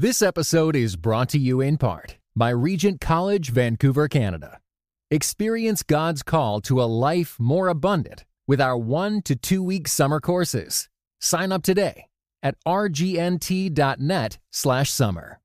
This 0.00 0.22
episode 0.22 0.76
is 0.76 0.94
brought 0.94 1.28
to 1.30 1.40
you 1.40 1.60
in 1.60 1.76
part 1.76 2.18
by 2.36 2.50
Regent 2.50 3.00
College, 3.00 3.50
Vancouver, 3.50 4.06
Canada. 4.06 4.60
Experience 5.10 5.82
God's 5.82 6.22
call 6.22 6.60
to 6.60 6.80
a 6.80 6.86
life 6.86 7.34
more 7.40 7.66
abundant 7.66 8.24
with 8.46 8.60
our 8.60 8.78
one 8.78 9.22
to 9.22 9.34
two 9.34 9.60
week 9.60 9.88
summer 9.88 10.20
courses. 10.20 10.88
Sign 11.20 11.50
up 11.50 11.64
today 11.64 12.06
at 12.44 12.54
rgnt.net 12.64 14.38
slash 14.52 14.88
summer. 14.88 15.40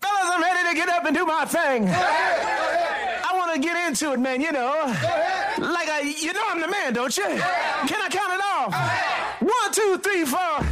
Fellas, 0.00 0.30
I'm 0.32 0.40
ready 0.40 0.68
to 0.68 0.76
get 0.76 0.88
up 0.88 1.04
and 1.04 1.16
do 1.16 1.26
my 1.26 1.46
thing. 1.46 1.88
I 1.88 3.30
want 3.34 3.54
to 3.54 3.60
get 3.60 3.88
into 3.88 4.12
it, 4.12 4.20
man, 4.20 4.40
you 4.40 4.52
know. 4.52 4.84
Like, 4.86 5.88
I, 5.88 6.14
you 6.16 6.32
know 6.32 6.44
I'm 6.46 6.60
the 6.60 6.68
man, 6.68 6.92
don't 6.92 7.16
you? 7.16 7.24
Can 7.24 8.00
I 8.00 8.08
count 8.08 8.32
it 8.32 8.40
off? 8.40 9.16
One, 9.40 9.72
two, 9.72 9.98
three, 9.98 10.24
four. 10.24 10.65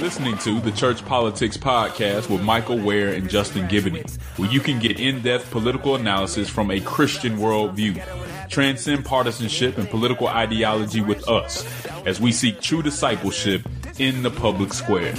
Listening 0.00 0.38
to 0.38 0.60
the 0.60 0.72
Church 0.72 1.04
Politics 1.04 1.58
Podcast 1.58 2.30
with 2.30 2.40
Michael 2.42 2.78
Wear 2.78 3.12
and 3.12 3.28
Justin 3.28 3.68
Giboney, 3.68 4.10
where 4.38 4.50
you 4.50 4.58
can 4.58 4.78
get 4.78 4.98
in 4.98 5.20
depth 5.20 5.50
political 5.50 5.94
analysis 5.94 6.48
from 6.48 6.70
a 6.70 6.80
Christian 6.80 7.36
worldview. 7.36 8.48
Transcend 8.48 9.04
partisanship 9.04 9.76
and 9.76 9.90
political 9.90 10.26
ideology 10.26 11.02
with 11.02 11.28
us 11.28 11.66
as 12.06 12.18
we 12.18 12.32
seek 12.32 12.62
true 12.62 12.82
discipleship 12.82 13.68
in 13.98 14.22
the 14.22 14.30
public 14.30 14.72
square. 14.72 15.12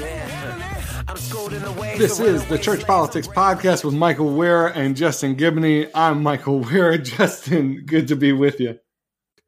This 1.98 2.20
is 2.20 2.44
the 2.48 2.58
Church 2.58 2.84
Politics 2.84 3.28
Podcast 3.28 3.84
with 3.86 3.94
Michael 3.94 4.34
Wear 4.36 4.66
and 4.66 4.98
Justin 4.98 5.36
Giboney. 5.36 5.92
I'm 5.94 6.24
Michael 6.24 6.62
Wear. 6.62 6.98
Justin, 7.00 7.84
good 7.86 8.08
to 8.08 8.16
be 8.16 8.34
with 8.34 8.60
you. 8.60 8.80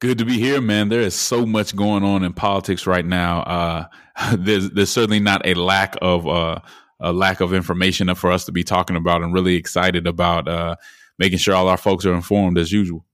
Good 0.04 0.18
to 0.18 0.26
be 0.26 0.38
here, 0.38 0.60
man. 0.60 0.90
There 0.90 1.00
is 1.00 1.16
so 1.16 1.46
much 1.46 1.74
going 1.78 2.04
on 2.04 2.26
in 2.26 2.34
politics 2.34 2.86
right 2.86 3.06
now. 3.06 3.40
Uh, 3.44 3.86
there's 4.38 4.70
there's 4.72 4.90
certainly 4.90 5.22
not 5.22 5.48
a 5.48 5.54
lack 5.54 5.96
of 6.02 6.28
uh, 6.28 6.60
a 7.00 7.14
lack 7.14 7.40
of 7.40 7.54
information 7.54 8.14
for 8.16 8.30
us 8.30 8.44
to 8.44 8.52
be 8.52 8.66
talking 8.66 8.98
about, 8.98 9.22
and 9.22 9.34
really 9.34 9.56
excited 9.56 10.06
about 10.06 10.50
uh, 10.50 10.76
making 11.20 11.38
sure 11.38 11.56
all 11.56 11.70
our 11.70 11.78
folks 11.78 12.06
are 12.06 12.14
informed 12.14 12.58
as 12.58 12.70
usual. 12.70 13.06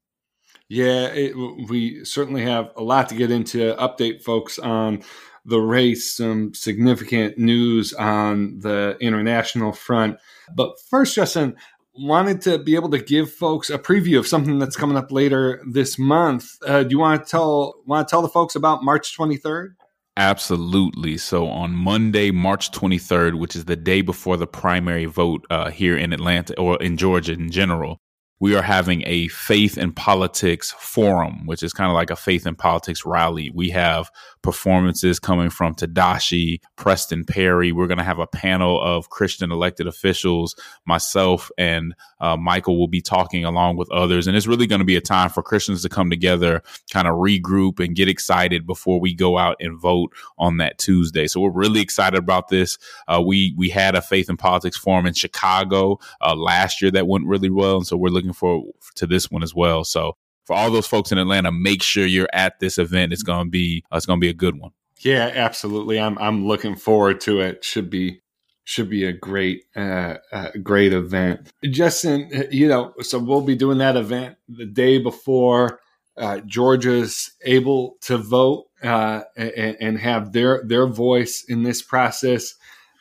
Yeah, 0.67 1.09
it, 1.09 1.37
we 1.69 2.03
certainly 2.05 2.41
have 2.41 2.71
a 2.75 2.81
lot 2.81 3.07
to 3.09 3.15
get 3.15 3.29
into. 3.29 3.75
Update 3.75 4.23
folks 4.23 4.57
on 4.57 5.03
the 5.45 5.59
race, 5.59 6.11
some 6.11 6.55
significant 6.55 7.37
news 7.37 7.93
on 7.93 8.61
the 8.61 8.97
international 8.99 9.73
front. 9.73 10.17
But 10.55 10.79
first, 10.89 11.13
Justin, 11.13 11.55
wanted 11.99 12.41
to 12.41 12.57
be 12.57 12.75
able 12.75 12.89
to 12.89 12.99
give 12.99 13.31
folks 13.31 13.69
a 13.69 13.77
preview 13.77 14.19
of 14.19 14.27
something 14.27 14.59
that's 14.59 14.75
coming 14.75 14.97
up 14.97 15.11
later 15.11 15.61
this 15.67 15.99
month. 15.99 16.49
Uh, 16.65 16.83
do 16.83 16.89
you 16.91 16.99
want 16.99 17.23
to 17.23 17.29
tell 17.29 17.75
want 17.85 18.07
to 18.07 18.11
tell 18.11 18.21
the 18.21 18.29
folks 18.29 18.55
about 18.55 18.83
March 18.83 19.17
23rd? 19.17 19.75
Absolutely. 20.17 21.17
So 21.17 21.47
on 21.47 21.71
Monday, 21.71 22.31
March 22.31 22.71
23rd, 22.71 23.39
which 23.39 23.55
is 23.55 23.65
the 23.65 23.77
day 23.77 24.01
before 24.01 24.35
the 24.35 24.47
primary 24.47 25.05
vote 25.05 25.45
uh, 25.49 25.69
here 25.71 25.97
in 25.97 26.11
Atlanta 26.11 26.57
or 26.59 26.81
in 26.81 26.97
Georgia 26.97 27.33
in 27.33 27.51
general, 27.51 27.99
we 28.39 28.55
are 28.55 28.61
having 28.61 29.03
a 29.05 29.27
faith 29.27 29.77
and 29.77 29.95
politics 29.95 30.71
forum, 30.79 31.45
which 31.45 31.61
is 31.61 31.73
kind 31.73 31.89
of 31.89 31.95
like 31.95 32.09
a 32.09 32.15
faith 32.15 32.45
and 32.45 32.57
politics 32.57 33.05
rally. 33.05 33.51
We 33.53 33.69
have 33.71 34.09
performances 34.41 35.19
coming 35.19 35.49
from 35.49 35.75
Tedashii, 35.75 36.61
Preston 36.77 37.25
Perry. 37.25 37.71
We're 37.73 37.87
going 37.87 37.97
to 37.97 38.03
have 38.03 38.19
a 38.19 38.27
panel 38.27 38.81
of 38.81 39.09
Christian 39.09 39.51
elected 39.51 39.87
officials. 39.87 40.55
Myself 40.85 41.51
and 41.57 41.93
uh, 42.21 42.37
Michael 42.37 42.79
will 42.79 42.87
be 42.87 43.01
talking 43.01 43.43
along 43.43 43.75
with 43.75 43.91
others. 43.91 44.27
And 44.27 44.37
it's 44.37 44.47
really 44.47 44.67
going 44.67 44.79
to 44.79 44.85
be 44.85 44.95
a 44.95 45.01
time 45.01 45.29
for 45.29 45.43
Christians 45.43 45.81
to 45.81 45.89
come 45.89 46.09
together, 46.09 46.63
kind 46.91 47.07
of 47.07 47.15
regroup 47.15 47.83
and 47.83 47.95
get 47.95 48.07
excited 48.07 48.65
before 48.65 48.99
we 48.99 49.13
go 49.13 49.37
out 49.37 49.57
and 49.59 49.77
vote 49.77 50.13
on 50.37 50.57
that 50.57 50.77
Tuesday. 50.77 51.27
So 51.27 51.41
we're 51.41 51.51
really 51.51 51.81
excited 51.81 52.17
about 52.17 52.47
this. 52.47 52.77
Uh, 53.07 53.21
we, 53.21 53.53
we 53.57 53.69
had 53.69 53.95
a 53.95 54.01
faith 54.01 54.29
and 54.29 54.39
politics 54.39 54.77
forum 54.77 55.05
in 55.05 55.13
Chicago 55.13 55.99
uh, 56.21 56.35
last 56.35 56.81
year 56.81 56.91
that 56.91 57.07
went 57.07 57.25
really 57.25 57.49
well. 57.49 57.77
And 57.77 57.87
so 57.87 57.97
we're 57.97 58.09
looking 58.09 58.28
forward 58.33 58.73
to 58.95 59.07
this 59.07 59.29
one 59.29 59.43
as 59.43 59.53
well. 59.53 59.83
So 59.83 60.15
for 60.45 60.55
all 60.55 60.71
those 60.71 60.87
folks 60.87 61.11
in 61.11 61.17
Atlanta, 61.17 61.51
make 61.51 61.83
sure 61.83 62.05
you're 62.05 62.29
at 62.33 62.59
this 62.59 62.77
event. 62.77 63.13
It's 63.13 63.23
to 63.23 63.45
be 63.45 63.83
uh, 63.91 63.97
it's 63.97 64.05
to 64.05 64.17
be 64.17 64.29
a 64.29 64.33
good 64.33 64.59
one. 64.59 64.71
Yeah, 64.99 65.31
absolutely. 65.33 65.99
I'm 65.99 66.17
I'm 66.17 66.47
looking 66.47 66.75
forward 66.75 67.21
to 67.21 67.39
it. 67.41 67.63
Should 67.63 67.89
be 67.89 68.21
should 68.63 68.89
be 68.89 69.05
a 69.05 69.13
great 69.13 69.63
uh, 69.75 70.15
uh, 70.31 70.49
great 70.61 70.93
event. 70.93 71.51
Justin, 71.65 72.47
you 72.51 72.67
know, 72.67 72.93
so 73.01 73.19
we'll 73.19 73.41
be 73.41 73.55
doing 73.55 73.77
that 73.79 73.95
event 73.95 74.37
the 74.47 74.65
day 74.65 74.97
before 74.97 75.79
uh, 76.19 76.41
Georgia's 76.41 77.31
able 77.45 77.97
to 78.01 78.17
vote 78.17 78.67
uh, 78.83 79.21
and, 79.37 79.77
and, 79.79 79.99
have 79.99 80.33
their 80.33 80.63
their 80.65 80.85
voice 80.85 81.45
in 81.47 81.63
this 81.63 81.81
process. 81.81 82.55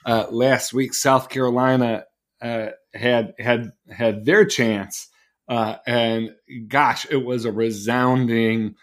Uh, 0.06 0.26
last 0.30 0.72
week, 0.72 0.94
South 0.94 1.28
Carolina 1.28 2.04
uh, 2.40 2.68
had 2.94 3.34
had 3.38 3.72
had 3.90 4.24
their 4.24 4.44
chance 4.44 5.08
uh, 5.48 5.76
and 5.86 6.34
gosh, 6.68 7.06
it 7.10 7.24
was 7.24 7.44
a 7.44 7.52
resounding 7.52 8.74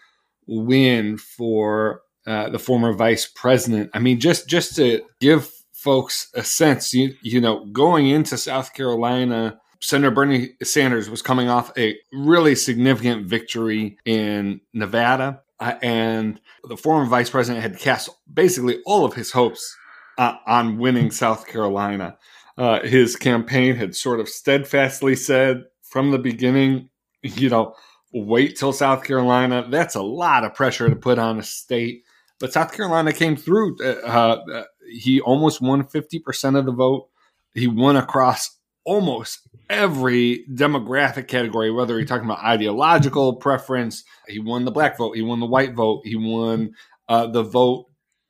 win 0.46 1.18
for 1.18 2.02
uh, 2.26 2.48
the 2.50 2.58
former 2.58 2.92
vice 2.92 3.26
president. 3.26 3.90
I 3.94 4.00
mean, 4.00 4.20
just 4.20 4.48
just 4.48 4.76
to 4.76 5.02
give 5.20 5.50
folks 5.72 6.28
a 6.34 6.42
sense, 6.42 6.92
you, 6.92 7.14
you 7.22 7.40
know, 7.40 7.64
going 7.66 8.08
into 8.08 8.36
South 8.36 8.74
Carolina, 8.74 9.60
Senator 9.80 10.10
Bernie 10.10 10.50
Sanders 10.62 11.08
was 11.08 11.22
coming 11.22 11.48
off 11.48 11.70
a 11.78 11.96
really 12.12 12.56
significant 12.56 13.26
victory 13.26 13.98
in 14.04 14.60
Nevada. 14.72 15.42
Uh, 15.60 15.74
and 15.82 16.40
the 16.64 16.76
former 16.76 17.08
vice 17.08 17.30
president 17.30 17.62
had 17.62 17.78
cast 17.78 18.10
basically 18.32 18.80
all 18.84 19.04
of 19.04 19.14
his 19.14 19.30
hopes 19.30 19.76
uh, 20.18 20.34
on 20.46 20.78
winning 20.78 21.10
South 21.10 21.46
Carolina. 21.46 22.16
Uh, 22.58 22.80
his 22.80 23.16
campaign 23.16 23.76
had 23.76 23.94
sort 23.94 24.18
of 24.18 24.28
steadfastly 24.28 25.14
said 25.14 25.64
from 25.88 26.10
the 26.10 26.18
beginning, 26.18 26.88
you 27.22 27.48
know, 27.48 27.74
wait 28.12 28.56
till 28.56 28.72
South 28.72 29.04
Carolina. 29.04 29.66
That's 29.68 29.94
a 29.94 30.02
lot 30.02 30.44
of 30.44 30.54
pressure 30.54 30.88
to 30.88 30.96
put 30.96 31.18
on 31.18 31.38
a 31.38 31.42
state. 31.42 32.04
But 32.38 32.52
South 32.52 32.72
Carolina 32.72 33.12
came 33.12 33.36
through. 33.36 33.76
Uh, 33.82 34.06
uh, 34.06 34.64
he 34.90 35.20
almost 35.20 35.60
won 35.60 35.84
50% 35.84 36.58
of 36.58 36.66
the 36.66 36.72
vote. 36.72 37.08
He 37.54 37.66
won 37.66 37.96
across 37.96 38.58
almost 38.84 39.48
every 39.68 40.44
demographic 40.52 41.28
category, 41.28 41.70
whether 41.70 41.96
you're 41.96 42.06
talking 42.06 42.26
about 42.26 42.44
ideological 42.44 43.36
preference. 43.36 44.04
He 44.28 44.38
won 44.38 44.64
the 44.64 44.70
black 44.70 44.98
vote. 44.98 45.16
He 45.16 45.22
won 45.22 45.40
the 45.40 45.46
white 45.46 45.74
vote. 45.74 46.02
He 46.04 46.16
won 46.16 46.74
uh, 47.08 47.26
the 47.26 47.42
vote 47.42 47.86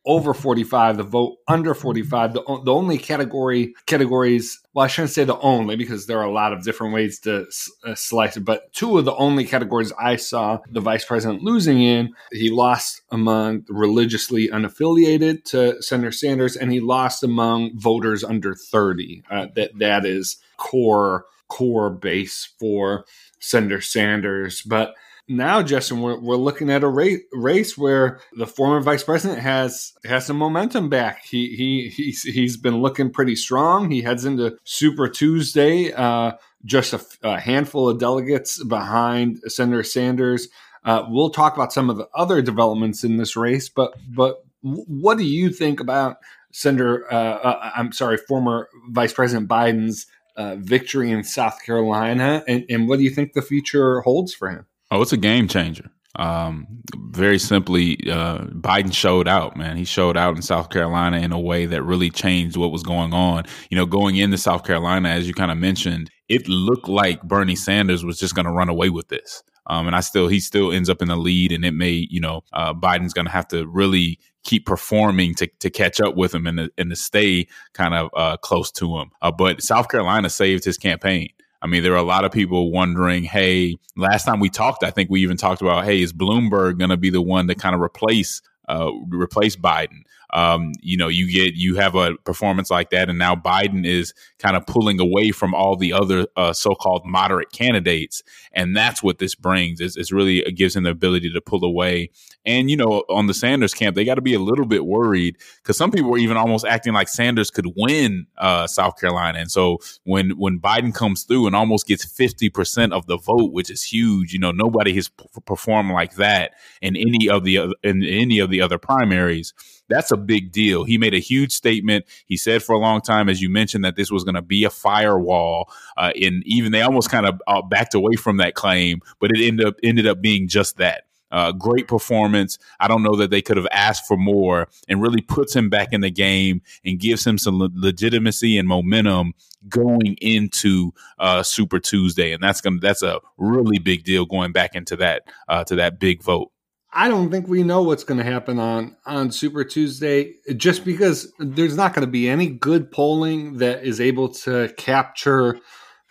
over 0.06 0.32
45, 0.32 0.96
the 0.96 1.02
vote 1.02 1.36
under 1.48 1.74
45. 1.74 2.32
The, 2.32 2.42
the 2.64 2.72
only 2.72 2.96
category 2.96 3.74
categories, 3.86 4.60
well, 4.72 4.84
I 4.84 4.88
shouldn't 4.88 5.12
say 5.12 5.24
the 5.24 5.38
only 5.40 5.76
because 5.76 6.06
there 6.06 6.18
are 6.18 6.26
a 6.26 6.32
lot 6.32 6.52
of 6.52 6.62
different 6.62 6.94
ways 6.94 7.18
to 7.20 7.46
uh, 7.84 7.94
slice 7.94 8.36
it, 8.36 8.44
but 8.44 8.72
two 8.72 8.98
of 8.98 9.04
the 9.04 9.14
only 9.16 9.44
categories 9.44 9.92
I 9.98 10.16
saw 10.16 10.60
the 10.70 10.80
vice 10.80 11.04
president 11.04 11.42
losing 11.42 11.82
in, 11.82 12.14
he 12.30 12.50
lost 12.50 13.02
among 13.10 13.64
religiously 13.68 14.48
unaffiliated 14.48 15.44
to 15.46 15.82
Senator 15.82 16.12
Sanders, 16.12 16.56
and 16.56 16.72
he 16.72 16.80
lost 16.80 17.24
among 17.24 17.76
voters 17.78 18.22
under 18.22 18.54
30. 18.54 19.24
Uh, 19.28 19.46
that 19.56 19.78
that 19.78 20.06
is 20.06 20.36
core 20.56 21.26
core 21.48 21.90
base 21.90 22.48
for 22.58 23.04
Senator 23.38 23.80
Sanders, 23.80 24.62
but 24.62 24.94
now, 25.28 25.60
Justin, 25.62 26.02
we're, 26.02 26.18
we're 26.20 26.36
looking 26.36 26.70
at 26.70 26.84
a 26.84 26.88
race, 26.88 27.20
race 27.32 27.76
where 27.76 28.20
the 28.36 28.46
former 28.46 28.80
vice 28.80 29.02
president 29.02 29.40
has 29.40 29.92
has 30.04 30.26
some 30.26 30.36
momentum 30.36 30.88
back. 30.88 31.24
He 31.24 31.56
he 31.56 31.88
he's, 31.88 32.22
he's 32.22 32.56
been 32.56 32.76
looking 32.76 33.10
pretty 33.10 33.34
strong. 33.34 33.90
He 33.90 34.02
heads 34.02 34.24
into 34.24 34.56
Super 34.62 35.08
Tuesday, 35.08 35.92
uh, 35.92 36.32
just 36.64 36.92
a, 36.92 37.04
a, 37.24 37.40
handful 37.40 37.88
of 37.88 37.98
delegates 37.98 38.62
behind 38.62 39.40
Senator 39.48 39.82
Sanders. 39.82 40.48
Uh, 40.84 41.04
we'll 41.08 41.30
talk 41.30 41.56
about 41.56 41.72
some 41.72 41.90
of 41.90 41.96
the 41.96 42.08
other 42.14 42.40
developments 42.40 43.02
in 43.02 43.16
this 43.16 43.34
race, 43.34 43.68
but 43.68 43.94
but 44.08 44.44
what 44.62 45.18
do 45.18 45.24
you 45.24 45.50
think 45.50 45.80
about 45.80 46.18
Senator? 46.52 47.12
Uh, 47.12 47.16
uh 47.16 47.70
I'm 47.74 47.90
sorry, 47.90 48.16
former 48.16 48.68
Vice 48.90 49.12
President 49.12 49.48
Biden's 49.48 50.06
uh, 50.36 50.54
victory 50.56 51.10
in 51.10 51.24
South 51.24 51.60
Carolina, 51.64 52.44
and, 52.46 52.64
and 52.68 52.88
what 52.88 52.98
do 52.98 53.02
you 53.02 53.10
think 53.10 53.32
the 53.32 53.42
future 53.42 54.02
holds 54.02 54.32
for 54.32 54.50
him? 54.50 54.66
Oh, 54.90 55.02
it's 55.02 55.12
a 55.12 55.16
game 55.16 55.48
changer. 55.48 55.90
Um, 56.18 56.66
very 57.10 57.38
simply, 57.38 57.98
uh, 58.10 58.38
Biden 58.46 58.92
showed 58.92 59.28
out, 59.28 59.56
man. 59.56 59.76
He 59.76 59.84
showed 59.84 60.16
out 60.16 60.36
in 60.36 60.42
South 60.42 60.70
Carolina 60.70 61.18
in 61.18 61.32
a 61.32 61.38
way 61.38 61.66
that 61.66 61.82
really 61.82 62.10
changed 62.10 62.56
what 62.56 62.72
was 62.72 62.82
going 62.82 63.12
on. 63.12 63.44
You 63.70 63.76
know, 63.76 63.86
going 63.86 64.16
into 64.16 64.38
South 64.38 64.64
Carolina, 64.64 65.10
as 65.10 65.28
you 65.28 65.34
kind 65.34 65.50
of 65.50 65.58
mentioned, 65.58 66.10
it 66.28 66.48
looked 66.48 66.88
like 66.88 67.22
Bernie 67.22 67.56
Sanders 67.56 68.04
was 68.04 68.18
just 68.18 68.34
going 68.34 68.46
to 68.46 68.52
run 68.52 68.68
away 68.68 68.88
with 68.88 69.08
this. 69.08 69.42
Um, 69.68 69.88
and 69.88 69.96
I 69.96 70.00
still, 70.00 70.28
he 70.28 70.40
still 70.40 70.72
ends 70.72 70.88
up 70.88 71.02
in 71.02 71.08
the 71.08 71.16
lead, 71.16 71.52
and 71.52 71.64
it 71.64 71.72
may, 71.72 72.06
you 72.08 72.20
know, 72.20 72.42
uh, 72.52 72.72
Biden's 72.72 73.12
going 73.12 73.26
to 73.26 73.32
have 73.32 73.48
to 73.48 73.66
really 73.66 74.18
keep 74.44 74.64
performing 74.64 75.34
to, 75.34 75.48
to 75.58 75.70
catch 75.70 76.00
up 76.00 76.16
with 76.16 76.32
him 76.32 76.46
and 76.46 76.58
to, 76.58 76.70
and 76.78 76.90
to 76.90 76.96
stay 76.96 77.48
kind 77.74 77.92
of 77.92 78.10
uh, 78.16 78.36
close 78.36 78.70
to 78.70 78.96
him. 78.96 79.10
Uh, 79.20 79.32
but 79.32 79.60
South 79.60 79.88
Carolina 79.88 80.30
saved 80.30 80.64
his 80.64 80.78
campaign. 80.78 81.28
I 81.62 81.66
mean, 81.66 81.82
there 81.82 81.92
are 81.92 81.96
a 81.96 82.02
lot 82.02 82.24
of 82.24 82.32
people 82.32 82.70
wondering, 82.70 83.24
hey, 83.24 83.78
last 83.96 84.24
time 84.24 84.40
we 84.40 84.50
talked, 84.50 84.84
I 84.84 84.90
think 84.90 85.10
we 85.10 85.22
even 85.22 85.36
talked 85.36 85.62
about, 85.62 85.84
hey, 85.84 86.02
is 86.02 86.12
Bloomberg 86.12 86.78
going 86.78 86.90
to 86.90 86.96
be 86.96 87.10
the 87.10 87.22
one 87.22 87.48
to 87.48 87.54
kind 87.54 87.74
of 87.74 87.80
replace 87.80 88.42
uh, 88.68 88.90
replace 89.08 89.56
Biden? 89.56 90.02
Um, 90.36 90.72
you 90.82 90.98
know, 90.98 91.08
you 91.08 91.32
get 91.32 91.54
you 91.54 91.76
have 91.76 91.94
a 91.94 92.14
performance 92.24 92.70
like 92.70 92.90
that, 92.90 93.08
and 93.08 93.18
now 93.18 93.34
Biden 93.34 93.86
is 93.86 94.12
kind 94.38 94.54
of 94.54 94.66
pulling 94.66 95.00
away 95.00 95.30
from 95.30 95.54
all 95.54 95.76
the 95.76 95.94
other 95.94 96.26
uh, 96.36 96.52
so-called 96.52 97.06
moderate 97.06 97.52
candidates, 97.52 98.22
and 98.52 98.76
that's 98.76 99.02
what 99.02 99.18
this 99.18 99.34
brings. 99.34 99.80
It's 99.80 100.12
really 100.12 100.40
it 100.40 100.52
gives 100.52 100.76
him 100.76 100.82
the 100.82 100.90
ability 100.90 101.32
to 101.32 101.40
pull 101.40 101.64
away. 101.64 102.10
And 102.44 102.70
you 102.70 102.76
know, 102.76 103.02
on 103.08 103.28
the 103.28 103.32
Sanders 103.32 103.72
camp, 103.72 103.96
they 103.96 104.04
got 104.04 104.16
to 104.16 104.20
be 104.20 104.34
a 104.34 104.38
little 104.38 104.66
bit 104.66 104.84
worried 104.84 105.38
because 105.62 105.78
some 105.78 105.90
people 105.90 106.10
were 106.10 106.18
even 106.18 106.36
almost 106.36 106.66
acting 106.66 106.92
like 106.92 107.08
Sanders 107.08 107.50
could 107.50 107.72
win 107.74 108.26
uh, 108.36 108.66
South 108.66 109.00
Carolina. 109.00 109.38
And 109.38 109.50
so 109.50 109.78
when 110.04 110.32
when 110.32 110.60
Biden 110.60 110.94
comes 110.94 111.24
through 111.24 111.46
and 111.46 111.56
almost 111.56 111.86
gets 111.86 112.04
fifty 112.04 112.50
percent 112.50 112.92
of 112.92 113.06
the 113.06 113.16
vote, 113.16 113.54
which 113.54 113.70
is 113.70 113.82
huge, 113.82 114.34
you 114.34 114.38
know, 114.38 114.50
nobody 114.50 114.92
has 114.96 115.08
p- 115.08 115.24
performed 115.46 115.92
like 115.92 116.16
that 116.16 116.52
in 116.82 116.94
any 116.94 117.26
of 117.30 117.44
the 117.44 117.74
in 117.82 118.04
any 118.04 118.38
of 118.38 118.50
the 118.50 118.60
other 118.60 118.76
primaries. 118.76 119.54
That's 119.88 120.10
a 120.10 120.16
big 120.16 120.52
deal. 120.52 120.84
He 120.84 120.98
made 120.98 121.14
a 121.14 121.18
huge 121.18 121.52
statement. 121.52 122.06
He 122.26 122.36
said 122.36 122.62
for 122.62 122.74
a 122.74 122.78
long 122.78 123.00
time, 123.00 123.28
as 123.28 123.40
you 123.40 123.48
mentioned, 123.48 123.84
that 123.84 123.96
this 123.96 124.10
was 124.10 124.24
going 124.24 124.34
to 124.34 124.42
be 124.42 124.64
a 124.64 124.70
firewall. 124.70 125.70
Uh, 125.96 126.12
and 126.20 126.42
even 126.46 126.72
they 126.72 126.82
almost 126.82 127.10
kind 127.10 127.26
of 127.26 127.40
uh, 127.46 127.62
backed 127.62 127.94
away 127.94 128.14
from 128.16 128.38
that 128.38 128.54
claim, 128.54 129.00
but 129.20 129.30
it 129.32 129.46
ended 129.46 129.66
up 129.66 129.74
ended 129.82 130.06
up 130.06 130.20
being 130.20 130.48
just 130.48 130.76
that. 130.78 131.04
Uh, 131.32 131.50
great 131.50 131.88
performance. 131.88 132.56
I 132.78 132.86
don't 132.86 133.02
know 133.02 133.16
that 133.16 133.30
they 133.30 133.42
could 133.42 133.56
have 133.56 133.66
asked 133.72 134.06
for 134.06 134.16
more 134.16 134.68
and 134.88 135.02
really 135.02 135.20
puts 135.20 135.54
him 135.54 135.68
back 135.68 135.92
in 135.92 136.00
the 136.00 136.10
game 136.10 136.62
and 136.84 137.00
gives 137.00 137.26
him 137.26 137.36
some 137.36 137.58
le- 137.58 137.68
legitimacy 137.74 138.56
and 138.56 138.68
momentum 138.68 139.34
going 139.68 140.16
into 140.20 140.92
uh, 141.18 141.42
Super 141.42 141.80
Tuesday. 141.80 142.32
And 142.32 142.40
that's 142.40 142.60
going 142.60 142.80
to, 142.80 142.80
that's 142.80 143.02
a 143.02 143.18
really 143.38 143.78
big 143.78 144.04
deal 144.04 144.24
going 144.24 144.52
back 144.52 144.76
into 144.76 144.94
that, 144.96 145.24
uh, 145.48 145.64
to 145.64 145.74
that 145.74 145.98
big 145.98 146.22
vote. 146.22 146.52
I 146.96 147.08
don't 147.08 147.30
think 147.30 147.46
we 147.46 147.62
know 147.62 147.82
what's 147.82 148.04
going 148.04 148.18
to 148.18 148.24
happen 148.24 148.58
on 148.58 148.96
on 149.04 149.30
Super 149.30 149.64
Tuesday 149.64 150.36
just 150.56 150.82
because 150.82 151.30
there's 151.38 151.76
not 151.76 151.92
going 151.92 152.06
to 152.06 152.10
be 152.10 152.26
any 152.26 152.48
good 152.48 152.90
polling 152.90 153.58
that 153.58 153.84
is 153.84 154.00
able 154.00 154.30
to 154.30 154.72
capture 154.78 155.60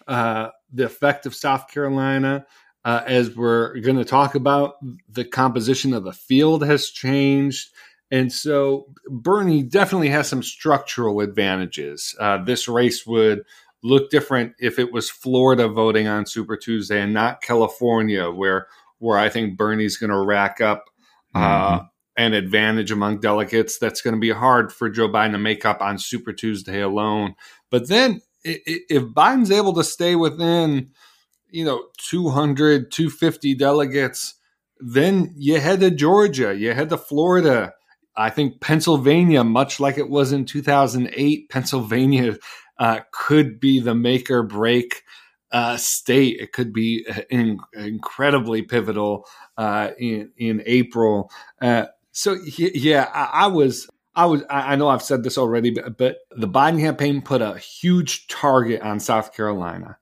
uh, 0.08 0.50
the 0.72 0.86
effect 0.86 1.26
of 1.26 1.34
South 1.34 1.70
Carolina 1.70 2.46
uh, 2.86 3.02
as 3.08 3.36
we're 3.36 3.80
going 3.80 3.98
to 3.98 4.06
talk 4.06 4.36
about, 4.36 4.76
the 5.10 5.26
composition 5.26 5.92
of 5.92 6.04
the 6.04 6.14
field 6.14 6.64
has 6.64 6.92
changed. 6.92 7.72
And 8.12 8.32
so 8.32 8.86
Bernie 9.10 9.64
definitely 9.64 10.10
has 10.10 10.30
some 10.30 10.44
structural 10.44 11.20
advantages. 11.22 12.16
Uh, 12.20 12.44
this 12.44 12.68
race 12.68 13.08
would 13.08 13.42
look 13.82 14.12
different 14.12 14.54
if 14.60 14.78
it 14.78 14.94
was 14.94 15.10
Florida 15.10 15.68
voting 15.68 16.08
on 16.08 16.28
Super 16.28 16.56
Tuesday 16.56 17.02
and 17.02 17.12
not 17.12 17.42
California, 17.42 18.30
where 18.30 18.68
where 19.00 19.18
I 19.18 19.30
think 19.30 19.58
Bernie's 19.58 19.98
going 19.98 20.12
to 20.12 20.18
rack 20.18 20.62
up 20.62 20.86
uh, 21.34 21.80
mm-hmm. 21.80 21.86
an 22.18 22.34
advantage 22.34 22.92
among 22.92 23.20
delegates 23.20 23.78
that's 23.78 24.02
going 24.02 24.16
to 24.16 24.20
be 24.20 24.32
hard 24.32 24.72
for 24.72 24.90
Joe 24.90 25.10
Biden 25.10 25.32
to 25.32 25.38
make 25.38 25.66
up 25.66 25.82
on 25.82 25.98
Super 25.98 26.34
Tuesday 26.34 26.82
alone. 26.82 27.36
But 27.70 27.90
then 27.90 28.22
if 28.44 29.04
Biden's 29.04 29.52
able 29.52 29.74
to 29.74 29.84
stay 29.84 30.16
within 30.16 30.92
you 31.56 31.64
know 31.64 31.86
200 32.10 32.92
250 32.92 33.56
delegates 33.56 34.36
then 34.80 35.34
you 35.38 35.60
head 35.60 35.80
to 35.80 35.90
georgia 35.90 36.54
you 36.54 36.74
head 36.74 36.90
to 36.90 36.98
florida 36.98 37.74
i 38.18 38.30
think 38.30 38.60
pennsylvania 38.60 39.44
much 39.44 39.80
like 39.80 39.98
it 39.98 40.10
was 40.10 40.34
in 40.34 40.44
2008 40.44 41.50
pennsylvania 41.50 42.38
uh, 42.78 43.00
could 43.14 43.58
be 43.58 43.80
the 43.80 43.96
make 43.96 44.30
or 44.30 44.44
break 44.44 45.04
uh, 45.52 45.78
state 45.78 46.38
it 46.40 46.52
could 46.52 46.74
be 46.74 47.06
in, 47.30 47.60
incredibly 47.74 48.62
pivotal 48.62 49.26
uh, 49.58 49.92
in 49.98 50.32
in 50.38 50.62
april 50.66 51.32
uh, 51.62 51.86
so 52.12 52.36
yeah 52.46 53.10
I, 53.14 53.46
I 53.46 53.48
was 53.48 53.88
I 54.16 54.26
was 54.26 54.44
I 54.50 54.76
know 54.78 54.88
I've 54.88 55.02
said 55.02 55.24
this 55.24 55.38
already, 55.38 55.72
but, 55.72 55.98
but 55.98 56.20
the 56.32 56.48
Biden 56.48 56.80
campaign 56.80 57.22
put 57.22 57.42
a 57.42 57.58
huge 57.58 58.28
target 58.28 58.82
on 58.82 59.00
South 59.00 59.34
Carolina. 59.34 59.98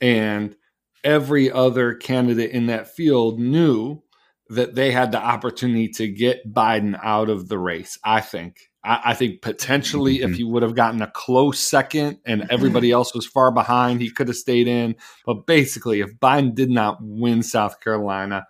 And 0.00 0.54
every 1.02 1.50
other 1.50 1.94
candidate 1.94 2.52
in 2.52 2.66
that 2.66 2.94
field 2.94 3.40
knew 3.40 4.02
that 4.48 4.76
they 4.76 4.92
had 4.92 5.10
the 5.10 5.22
opportunity 5.22 5.88
to 5.88 6.08
get 6.08 6.52
Biden 6.52 6.98
out 7.02 7.28
of 7.28 7.48
the 7.48 7.58
race. 7.58 7.98
I 8.04 8.20
think. 8.20 8.69
I, 8.82 9.00
I 9.06 9.14
think 9.14 9.42
potentially, 9.42 10.18
mm-hmm. 10.18 10.30
if 10.30 10.36
he 10.36 10.44
would 10.44 10.62
have 10.62 10.74
gotten 10.74 11.02
a 11.02 11.10
close 11.10 11.60
second 11.60 12.18
and 12.24 12.46
everybody 12.50 12.90
else 12.90 13.14
was 13.14 13.26
far 13.26 13.52
behind, 13.52 14.00
he 14.00 14.10
could 14.10 14.28
have 14.28 14.36
stayed 14.36 14.68
in. 14.68 14.96
But 15.26 15.46
basically, 15.46 16.00
if 16.00 16.14
Biden 16.18 16.54
did 16.54 16.70
not 16.70 16.98
win 17.00 17.42
South 17.42 17.80
Carolina, 17.80 18.46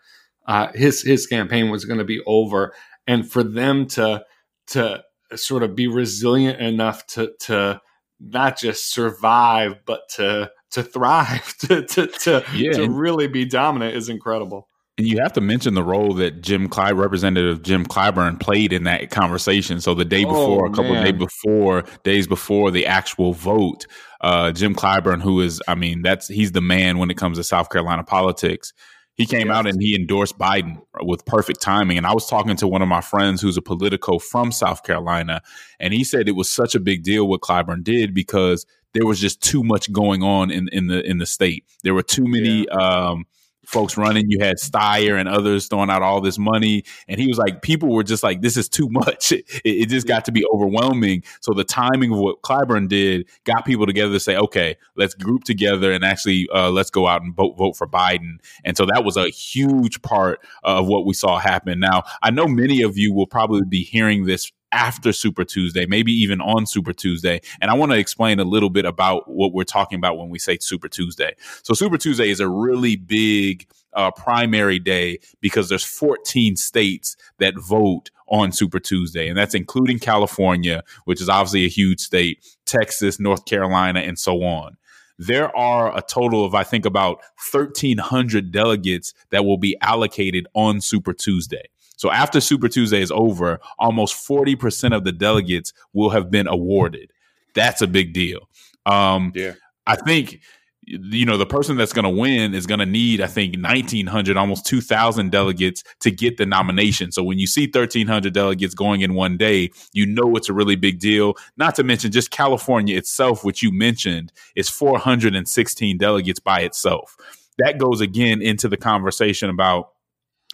uh, 0.47 0.69
his 0.75 1.03
his 1.03 1.27
campaign 1.27 1.71
was 1.71 1.85
going 1.85 1.99
to 1.99 2.05
be 2.05 2.21
over. 2.27 2.75
And 3.07 3.31
for 3.31 3.43
them 3.43 3.87
to 3.89 4.25
to 4.69 5.03
sort 5.35 5.63
of 5.63 5.75
be 5.75 5.87
resilient 5.87 6.61
enough 6.61 7.07
to 7.09 7.33
to 7.41 7.81
not 8.21 8.59
just 8.59 8.93
survive, 8.93 9.81
but 9.85 10.09
to 10.17 10.51
to 10.73 10.83
thrive, 10.83 11.55
to 11.61 11.85
to 11.85 12.07
to, 12.07 12.45
yeah. 12.55 12.73
to 12.73 12.89
really 12.89 13.27
be 13.27 13.45
dominant 13.45 13.97
is 13.97 14.09
incredible. 14.09 14.69
And 15.01 15.09
you 15.09 15.19
have 15.23 15.33
to 15.33 15.41
mention 15.41 15.73
the 15.73 15.83
role 15.83 16.13
that 16.17 16.43
Jim 16.43 16.69
Clyburn, 16.69 16.99
Representative 16.99 17.63
Jim 17.63 17.87
Clyburn, 17.87 18.39
played 18.39 18.71
in 18.71 18.83
that 18.83 19.09
conversation. 19.09 19.81
So 19.81 19.95
the 19.95 20.05
day 20.05 20.25
before, 20.25 20.67
oh, 20.67 20.71
a 20.71 20.75
couple 20.75 20.95
of 20.95 21.03
days 21.03 21.15
before, 21.15 21.85
days 22.05 22.27
before 22.27 22.71
the 22.71 22.85
actual 22.85 23.33
vote, 23.33 23.87
uh, 24.21 24.53
Jim 24.53 24.75
Clyburn, 24.75 25.23
who 25.23 25.41
is, 25.41 25.63
I 25.67 25.75
mean, 25.75 26.03
that's 26.03 26.29
he's 26.29 26.53
the 26.53 26.61
man 26.61 26.99
when 26.99 27.11
it 27.11 27.17
comes 27.17 27.39
to 27.39 27.45
South 27.45 27.71
Carolina 27.71 28.05
politics. 28.05 28.75
He 29.15 29.25
came 29.25 29.47
yes. 29.47 29.57
out 29.57 29.67
and 29.67 29.81
he 29.81 29.95
endorsed 29.95 30.37
Biden 30.37 30.83
with 31.01 31.25
perfect 31.25 31.63
timing. 31.63 31.97
And 31.97 32.07
I 32.07 32.13
was 32.13 32.27
talking 32.27 32.57
to 32.57 32.69
one 32.69 32.83
of 32.83 32.89
my 32.89 33.01
friends 33.01 33.41
who's 33.41 33.57
a 33.57 33.63
politico 33.63 34.19
from 34.19 34.53
South 34.53 34.83
Carolina, 34.83 35.41
and 35.79 35.95
he 35.95 36.05
said 36.05 36.29
it 36.29 36.37
was 36.37 36.51
such 36.51 36.75
a 36.75 36.81
big 36.81 37.05
deal 37.05 37.27
what 37.27 37.41
Clyburn 37.41 37.85
did 37.85 38.13
because 38.13 38.67
there 38.93 39.07
was 39.07 39.19
just 39.19 39.43
too 39.43 39.65
much 39.65 39.91
going 39.93 40.23
on 40.23 40.51
in, 40.51 40.69
in 40.73 40.89
the 40.89 41.03
in 41.09 41.17
the 41.17 41.27
state. 41.27 41.65
There 41.85 41.95
were 41.95 42.03
too 42.03 42.27
many 42.27 42.67
yeah. 42.71 42.75
um, 42.75 43.25
folks 43.71 43.97
running. 43.97 44.29
You 44.29 44.39
had 44.41 44.57
Steyer 44.57 45.19
and 45.19 45.29
others 45.29 45.69
throwing 45.69 45.91
out 45.91 46.03
all 46.03 46.21
this 46.21 46.39
money. 46.39 46.85
And 47.09 47.21
he 47.21 47.29
was 47.29 47.39
like, 47.39 47.63
people 47.63 47.91
were 47.91 48.03
just 48.03 48.23
like, 48.23 48.43
this 48.43 48.57
is 48.57 48.69
too 48.69 48.89
much. 48.91 49.33
It, 49.63 49.83
it 49.83 49.89
just 49.89 50.07
got 50.07 50.25
to 50.27 50.33
be 50.33 50.45
overwhelming. 50.53 51.23
So 51.41 51.53
the 51.53 51.65
timing 51.65 52.13
of 52.13 52.19
what 52.19 52.41
Clyburn 52.43 52.89
did 52.89 53.29
got 53.45 53.67
people 53.67 53.85
together 53.85 54.13
to 54.13 54.21
say, 54.21 54.37
okay, 54.37 54.77
let's 54.97 55.15
group 55.15 55.45
together 55.45 55.93
and 55.93 56.05
actually 56.05 56.49
uh, 56.55 56.71
let's 56.71 56.91
go 56.91 57.07
out 57.07 57.23
and 57.23 57.35
vote, 57.35 57.57
vote 57.59 57.77
for 57.77 57.87
Biden. 57.87 58.39
And 58.65 58.77
so 58.77 58.87
that 58.87 59.05
was 59.05 59.17
a 59.17 59.29
huge 59.29 60.01
part 60.03 60.41
of 60.63 60.87
what 60.87 61.05
we 61.05 61.15
saw 61.15 61.39
happen. 61.39 61.81
Now, 61.81 62.05
I 62.23 62.31
know 62.31 62.47
many 62.47 62.83
of 62.83 62.97
you 62.97 63.13
will 63.13 63.27
probably 63.27 63.63
be 63.69 63.83
hearing 63.83 64.25
this 64.25 64.51
after 64.73 65.13
Super 65.13 65.45
Tuesday, 65.45 65.87
maybe 65.87 66.13
even 66.13 66.41
on 66.41 66.67
Super 66.67 66.93
Tuesday. 66.93 67.41
And 67.61 67.71
I 67.71 67.75
want 67.75 67.93
to 67.93 67.99
explain 67.99 68.39
a 68.41 68.45
little 68.45 68.71
bit 68.71 68.85
about 68.85 69.29
what 69.29 69.53
we're 69.53 69.65
talking 69.65 69.99
about 69.99 70.19
when 70.19 70.29
we 70.29 70.39
say 70.39 70.59
Super 70.61 70.89
Tuesday. 70.89 71.35
So 71.63 71.75
Super 71.75 71.99
Tuesday 71.99 72.31
is 72.31 72.41
a 72.41 72.49
really 72.49 72.97
big 72.97 73.67
uh, 73.93 74.11
primary 74.13 74.79
day 74.79 75.19
because 75.41 75.69
there's 75.69 75.85
14 75.85 76.57
states 76.57 77.17
that 77.39 77.55
vote 77.59 78.11
on 78.29 78.53
Super 78.53 78.79
Tuesday, 78.79 79.29
and 79.29 79.37
that's 79.37 79.55
including 79.55 79.99
California, 79.99 80.85
which 81.05 81.21
is 81.21 81.29
obviously 81.29 81.65
a 81.65 81.69
huge 81.69 82.01
state, 82.01 82.39
Texas, 82.65 83.19
North 83.19 83.45
Carolina, 83.45 84.01
and 84.01 84.19
so 84.19 84.43
on 84.45 84.77
there 85.21 85.55
are 85.55 85.95
a 85.95 86.01
total 86.01 86.47
of, 86.47 86.55
I 86.55 86.65
think, 86.65 86.87
about 86.87 87.21
1,300 87.53 88.51
delegates 88.51 89.13
that 89.29 89.45
will 89.45 89.59
be 89.59 89.77
allocated 89.83 90.47
on 90.55 90.81
Super 90.81 91.13
Tuesday. 91.13 91.65
So 92.01 92.11
after 92.11 92.41
Super 92.41 92.67
Tuesday 92.67 93.03
is 93.03 93.11
over, 93.11 93.61
almost 93.79 94.27
40% 94.27 94.97
of 94.97 95.05
the 95.05 95.13
delegates 95.13 95.75
will 95.93 96.09
have 96.09 96.31
been 96.31 96.49
awarded. 96.49 97.13
That's 97.55 97.83
a 97.83 97.87
big 97.87 98.15
deal. 98.15 98.49
Um, 98.87 99.33
yeah. 99.35 99.53
I 99.87 99.97
think 99.97 100.41
you 100.87 101.27
know 101.27 101.37
the 101.37 101.45
person 101.45 101.77
that's 101.77 101.93
going 101.93 102.05
to 102.05 102.11
win 102.11 102.55
is 102.55 102.67
going 102.67 102.81
to 102.81 102.87
need 102.87 103.21
i 103.21 103.27
think 103.27 103.55
1900 103.55 104.37
almost 104.37 104.67
2000 104.67 105.31
delegates 105.31 105.85
to 106.01 106.11
get 106.11 106.37
the 106.37 106.47
nomination 106.47 107.13
so 107.13 107.23
when 107.23 107.39
you 107.39 107.47
see 107.47 107.67
1300 107.67 108.33
delegates 108.33 108.75
going 108.75 109.03
in 109.03 109.15
one 109.15 109.37
day 109.37 109.71
you 109.93 110.05
know 110.05 110.35
it's 110.35 110.49
a 110.49 110.53
really 110.53 110.75
big 110.75 110.99
deal 110.99 111.35
not 111.57 111.77
to 111.77 111.85
mention 111.85 112.11
just 112.11 112.33
california 112.33 112.97
itself 112.97 113.45
which 113.45 113.63
you 113.63 113.71
mentioned 113.71 114.33
is 114.57 114.69
416 114.69 115.99
delegates 115.99 116.41
by 116.41 116.61
itself 116.61 117.17
that 117.59 117.79
goes 117.79 118.01
again 118.01 118.43
into 118.43 118.67
the 118.67 118.79
conversation 118.79 119.49
about 119.49 119.91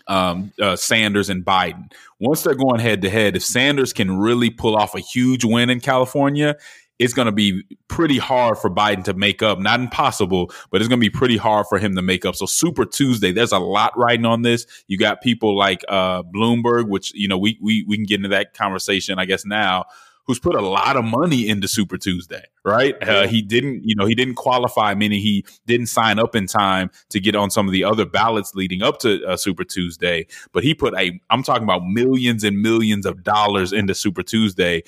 um, 0.07 0.53
uh, 0.61 0.77
Sanders 0.77 1.31
and 1.31 1.45
Biden. 1.45 1.93
Once 2.19 2.43
they're 2.43 2.55
going 2.55 2.81
head 2.81 3.03
to 3.03 3.11
head, 3.11 3.37
if 3.37 3.45
Sanders 3.45 3.93
can 3.93 4.19
really 4.19 4.51
pull 4.51 4.77
off 4.77 4.95
a 4.95 5.01
huge 5.01 5.45
win 5.45 5.71
in 5.71 5.81
California, 5.81 6.57
it's 6.99 7.13
going 7.13 7.27
to 7.27 7.33
be 7.33 7.63
pretty 7.89 8.19
hard 8.19 8.59
for 8.59 8.71
Biden 8.71 9.05
to 9.05 9.15
make 9.15 9.43
up. 9.43 9.59
Not 9.59 9.81
impossible, 9.81 10.51
but 10.71 10.81
it's 10.81 10.89
going 10.89 11.01
to 11.01 11.05
be 11.05 11.11
pretty 11.11 11.37
hard 11.37 11.67
for 11.69 11.79
him 11.79 11.95
to 11.97 12.03
make 12.03 12.25
up. 12.25 12.37
So 12.37 12.47
Super 12.47 12.87
Tuesday, 12.87 13.33
there's 13.33 13.53
a 13.53 13.59
lot 13.59 13.97
riding 13.97 14.25
on 14.25 14.43
this. 14.43 14.67
You 14.87 14.97
got 14.97 15.21
people 15.21 15.57
like 15.57 15.85
uh, 15.89 16.23
Bloomberg, 16.23 16.89
which 16.89 17.13
you 17.15 17.29
know 17.29 17.39
we 17.39 17.59
we 17.61 17.85
we 17.87 17.97
can 17.97 18.07
get 18.07 18.17
into 18.17 18.31
that 18.31 18.55
conversation, 18.55 19.19
I 19.19 19.27
guess 19.27 19.45
now, 19.45 19.85
who's 20.27 20.39
put 20.39 20.55
a 20.55 20.61
lot 20.61 20.97
of 20.97 21.05
money 21.05 21.49
into 21.49 21.69
Super 21.69 21.97
Tuesday, 21.97 22.45
right? 22.65 23.01
Uh, 23.03 23.27
he 23.29 23.43
didn't, 23.43 23.83
you 23.85 23.95
know, 23.95 24.07
he 24.07 24.15
didn't 24.15 24.35
qualify, 24.35 24.95
meaning 24.95 25.21
he 25.21 25.45
didn't 25.67 25.87
sign 25.87 26.19
up 26.19 26.35
in 26.35 26.47
time 26.47 26.91
to 27.11 27.21
get 27.21 27.37
on 27.37 27.51
some 27.51 27.67
of 27.67 27.73
the 27.73 27.85
other 27.85 28.05
ballots 28.05 28.55
leading 28.55 28.83
up 28.83 28.99
to 29.01 29.25
uh, 29.25 29.37
Super 29.37 29.65
Tuesday. 29.65 30.27
But 30.53 30.65
he 30.65 30.75
put 30.75 30.95
a, 30.99 31.21
I'm 31.31 31.43
talking 31.43 31.63
about 31.63 31.87
millions 31.87 32.43
and 32.45 32.61
millions 32.61 33.07
of 33.07 33.23
dollars 33.23 33.73
into 33.73 33.95
Super 33.95 34.23
Tuesday. 34.23 34.83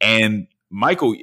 And 0.00 0.46
Michael, 0.70 1.16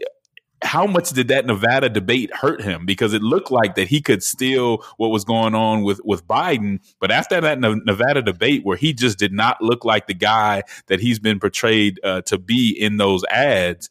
how 0.62 0.86
much 0.86 1.12
did 1.12 1.30
that 1.30 1.46
Nevada 1.46 1.90
debate 1.90 2.34
hurt 2.34 2.62
him? 2.62 2.86
Because 2.86 3.14
it 3.14 3.22
looked 3.22 3.52
like 3.52 3.76
that 3.76 3.88
he 3.88 4.02
could 4.02 4.22
steal 4.22 4.84
what 4.98 5.10
was 5.10 5.24
going 5.24 5.56
on 5.56 5.84
with 5.84 6.02
with 6.04 6.28
Biden, 6.28 6.80
but 7.00 7.12
after 7.12 7.40
that 7.40 7.60
Nevada 7.60 8.22
debate, 8.22 8.66
where 8.66 8.78
he 8.78 8.94
just 8.94 9.18
did 9.18 9.32
not 9.32 9.62
look 9.62 9.86
like 9.86 10.08
the 10.08 10.14
guy 10.14 10.64
that 10.88 11.00
he's 11.00 11.20
been 11.20 11.40
portrayed 11.40 12.00
uh, 12.04 12.22
to 12.22 12.38
be 12.38 12.70
in 12.70 12.98
those 12.98 13.24
ads, 13.26 13.90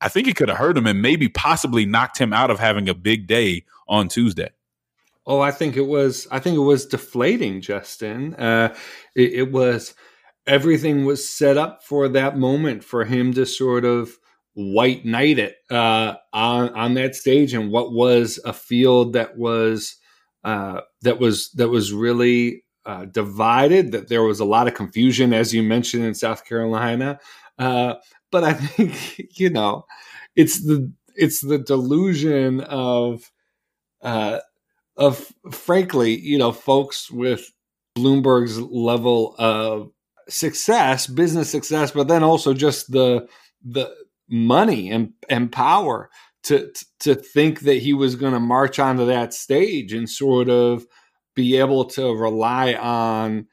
I 0.00 0.08
think 0.08 0.28
it 0.28 0.36
could 0.36 0.48
have 0.48 0.58
hurt 0.58 0.76
him 0.76 0.86
and 0.86 1.02
maybe 1.02 1.28
possibly 1.28 1.84
knocked 1.86 2.18
him 2.18 2.32
out 2.32 2.50
of 2.50 2.58
having 2.58 2.88
a 2.88 2.94
big 2.94 3.26
day 3.26 3.64
on 3.88 4.08
Tuesday. 4.08 4.50
Oh, 5.26 5.40
I 5.40 5.50
think 5.50 5.76
it 5.76 5.86
was. 5.86 6.28
I 6.30 6.38
think 6.38 6.56
it 6.56 6.60
was 6.60 6.86
deflating, 6.86 7.60
Justin. 7.60 8.34
Uh, 8.34 8.74
it, 9.16 9.32
it 9.32 9.52
was 9.52 9.94
everything 10.46 11.04
was 11.04 11.28
set 11.28 11.56
up 11.56 11.82
for 11.82 12.08
that 12.08 12.36
moment 12.36 12.84
for 12.84 13.04
him 13.04 13.32
to 13.32 13.46
sort 13.46 13.84
of 13.84 14.18
white 14.54 15.04
knight 15.04 15.38
it 15.38 15.56
uh, 15.70 16.14
on 16.32 16.70
on 16.74 16.94
that 16.94 17.14
stage 17.14 17.52
and 17.54 17.70
what 17.70 17.92
was 17.92 18.38
a 18.44 18.52
field 18.52 19.12
that 19.12 19.36
was 19.36 19.96
uh, 20.44 20.80
that 21.02 21.18
was 21.18 21.50
that 21.52 21.68
was 21.68 21.92
really 21.92 22.64
uh, 22.86 23.06
divided. 23.06 23.92
That 23.92 24.08
there 24.08 24.22
was 24.22 24.40
a 24.40 24.44
lot 24.44 24.68
of 24.68 24.74
confusion, 24.74 25.32
as 25.32 25.54
you 25.54 25.62
mentioned 25.62 26.04
in 26.04 26.14
South 26.14 26.44
Carolina. 26.44 27.18
Uh, 27.58 27.94
but 28.30 28.44
I 28.44 28.52
think 28.54 29.38
you 29.38 29.50
know, 29.50 29.86
it's 30.36 30.64
the 30.64 30.92
it's 31.16 31.40
the 31.40 31.58
delusion 31.58 32.60
of 32.60 33.30
uh, 34.02 34.40
of 34.96 35.32
frankly, 35.50 36.18
you 36.18 36.38
know, 36.38 36.52
folks 36.52 37.10
with 37.10 37.50
Bloomberg's 37.96 38.60
level 38.60 39.34
of 39.38 39.90
success, 40.28 41.06
business 41.06 41.50
success, 41.50 41.90
but 41.90 42.08
then 42.08 42.22
also 42.22 42.54
just 42.54 42.90
the 42.92 43.26
the 43.64 43.94
money 44.28 44.90
and, 44.90 45.12
and 45.28 45.52
power 45.52 46.10
to 46.44 46.70
to 47.00 47.14
think 47.14 47.60
that 47.60 47.76
he 47.76 47.92
was 47.92 48.16
going 48.16 48.32
to 48.32 48.40
march 48.40 48.78
onto 48.78 49.06
that 49.06 49.34
stage 49.34 49.92
and 49.92 50.08
sort 50.08 50.48
of 50.48 50.86
be 51.34 51.56
able 51.56 51.84
to 51.84 52.14
rely 52.14 52.74
on 52.74 53.46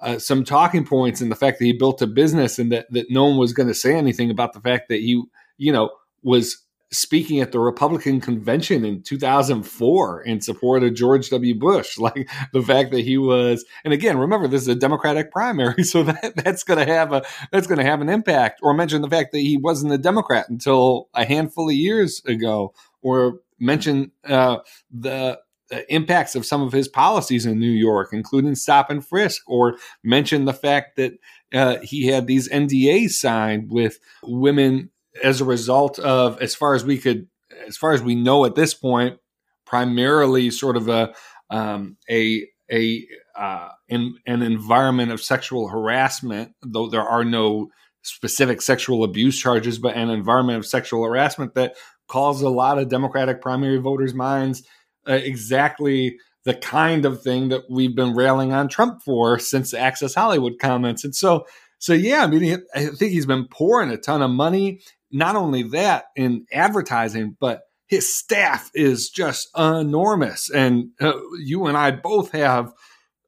uh, 0.00 0.18
some 0.18 0.44
talking 0.44 0.84
points 0.84 1.20
and 1.20 1.30
the 1.30 1.36
fact 1.36 1.58
that 1.58 1.64
he 1.64 1.72
built 1.72 2.02
a 2.02 2.06
business 2.06 2.58
and 2.58 2.70
that, 2.70 2.86
that 2.90 3.10
no 3.10 3.24
one 3.24 3.36
was 3.36 3.52
going 3.52 3.68
to 3.68 3.74
say 3.74 3.94
anything 3.94 4.30
about 4.30 4.52
the 4.52 4.60
fact 4.60 4.88
that 4.88 5.00
he 5.00 5.22
you 5.58 5.72
know 5.72 5.90
was 6.22 6.65
speaking 6.92 7.40
at 7.40 7.52
the 7.52 7.58
Republican 7.58 8.20
convention 8.20 8.84
in 8.84 9.02
2004 9.02 10.22
in 10.22 10.40
support 10.40 10.84
of 10.84 10.94
George 10.94 11.30
W. 11.30 11.54
Bush. 11.54 11.98
Like 12.06 12.30
the 12.52 12.62
fact 12.62 12.92
that 12.92 13.00
he 13.00 13.18
was, 13.18 13.64
and 13.84 13.92
again, 13.92 14.16
remember 14.16 14.46
this 14.46 14.62
is 14.62 14.68
a 14.68 14.76
Democratic 14.76 15.32
primary, 15.32 15.82
so 15.82 16.04
that 16.04 16.34
that's 16.36 16.62
going 16.62 16.78
to 16.78 16.92
have 16.92 17.12
a 17.12 17.24
that's 17.50 17.66
going 17.66 17.78
to 17.78 17.84
have 17.84 18.00
an 18.00 18.08
impact. 18.08 18.60
Or 18.62 18.72
mention 18.74 19.02
the 19.02 19.10
fact 19.10 19.32
that 19.32 19.40
he 19.40 19.56
wasn't 19.56 19.92
a 19.92 19.98
Democrat 19.98 20.48
until 20.48 21.08
a 21.14 21.24
handful 21.24 21.68
of 21.68 21.74
years 21.74 22.22
ago, 22.26 22.74
or 23.02 23.40
mention 23.58 24.12
uh, 24.24 24.58
the 24.92 25.40
impacts 25.88 26.34
of 26.36 26.46
some 26.46 26.62
of 26.62 26.72
his 26.72 26.86
policies 26.86 27.44
in 27.44 27.58
New 27.58 27.70
York, 27.70 28.10
including 28.12 28.54
stop 28.54 28.88
and 28.88 29.04
frisk, 29.04 29.42
or 29.48 29.76
mention 30.04 30.44
the 30.44 30.52
fact 30.52 30.96
that 30.96 31.14
uh, 31.52 31.78
he 31.82 32.06
had 32.06 32.26
these 32.26 32.48
NDAs 32.50 33.10
signed 33.10 33.70
with 33.70 33.98
women 34.22 34.90
as 35.22 35.40
a 35.40 35.44
result 35.44 35.98
of, 35.98 36.40
as 36.40 36.54
far 36.54 36.74
as 36.74 36.84
we 36.84 36.98
could, 36.98 37.28
as 37.66 37.76
far 37.76 37.92
as 37.92 38.02
we 38.02 38.14
know 38.14 38.44
at 38.44 38.54
this 38.54 38.74
point, 38.74 39.18
primarily 39.64 40.50
sort 40.50 40.76
of 40.76 40.88
a 40.88 41.14
um, 41.50 41.96
a 42.10 42.46
a 42.70 43.06
uh, 43.36 43.68
in, 43.88 44.14
an 44.26 44.42
environment 44.42 45.12
of 45.12 45.22
sexual 45.22 45.68
harassment, 45.68 46.52
though 46.62 46.88
there 46.88 47.02
are 47.02 47.24
no 47.24 47.68
specific 48.02 48.62
sexual 48.62 49.04
abuse 49.04 49.38
charges, 49.38 49.78
but 49.78 49.96
an 49.96 50.10
environment 50.10 50.58
of 50.58 50.66
sexual 50.66 51.04
harassment 51.04 51.54
that 51.54 51.74
calls 52.08 52.40
a 52.40 52.48
lot 52.48 52.78
of 52.78 52.88
Democratic 52.88 53.40
primary 53.40 53.78
voters' 53.78 54.14
minds 54.14 54.62
uh, 55.08 55.12
exactly 55.12 56.16
the 56.44 56.54
kind 56.54 57.04
of 57.04 57.22
thing 57.22 57.48
that 57.48 57.62
we've 57.68 57.96
been 57.96 58.14
railing 58.14 58.52
on 58.52 58.68
Trump 58.68 59.02
for 59.02 59.38
since 59.38 59.72
the 59.72 59.78
Access 59.78 60.14
Hollywood 60.14 60.54
comments. 60.60 61.04
And 61.04 61.14
so, 61.14 61.44
so 61.78 61.92
yeah, 61.92 62.22
I 62.22 62.26
mean, 62.28 62.62
I 62.74 62.86
think 62.86 63.12
he's 63.12 63.26
been 63.26 63.48
pouring 63.48 63.90
a 63.90 63.96
ton 63.96 64.22
of 64.22 64.30
money 64.30 64.80
not 65.10 65.36
only 65.36 65.62
that 65.64 66.06
in 66.16 66.46
advertising, 66.52 67.36
but 67.38 67.62
his 67.86 68.14
staff 68.14 68.70
is 68.74 69.10
just 69.10 69.48
enormous. 69.56 70.50
And 70.50 70.90
uh, 71.00 71.12
you 71.38 71.66
and 71.66 71.76
I 71.76 71.92
both 71.92 72.32
have 72.32 72.72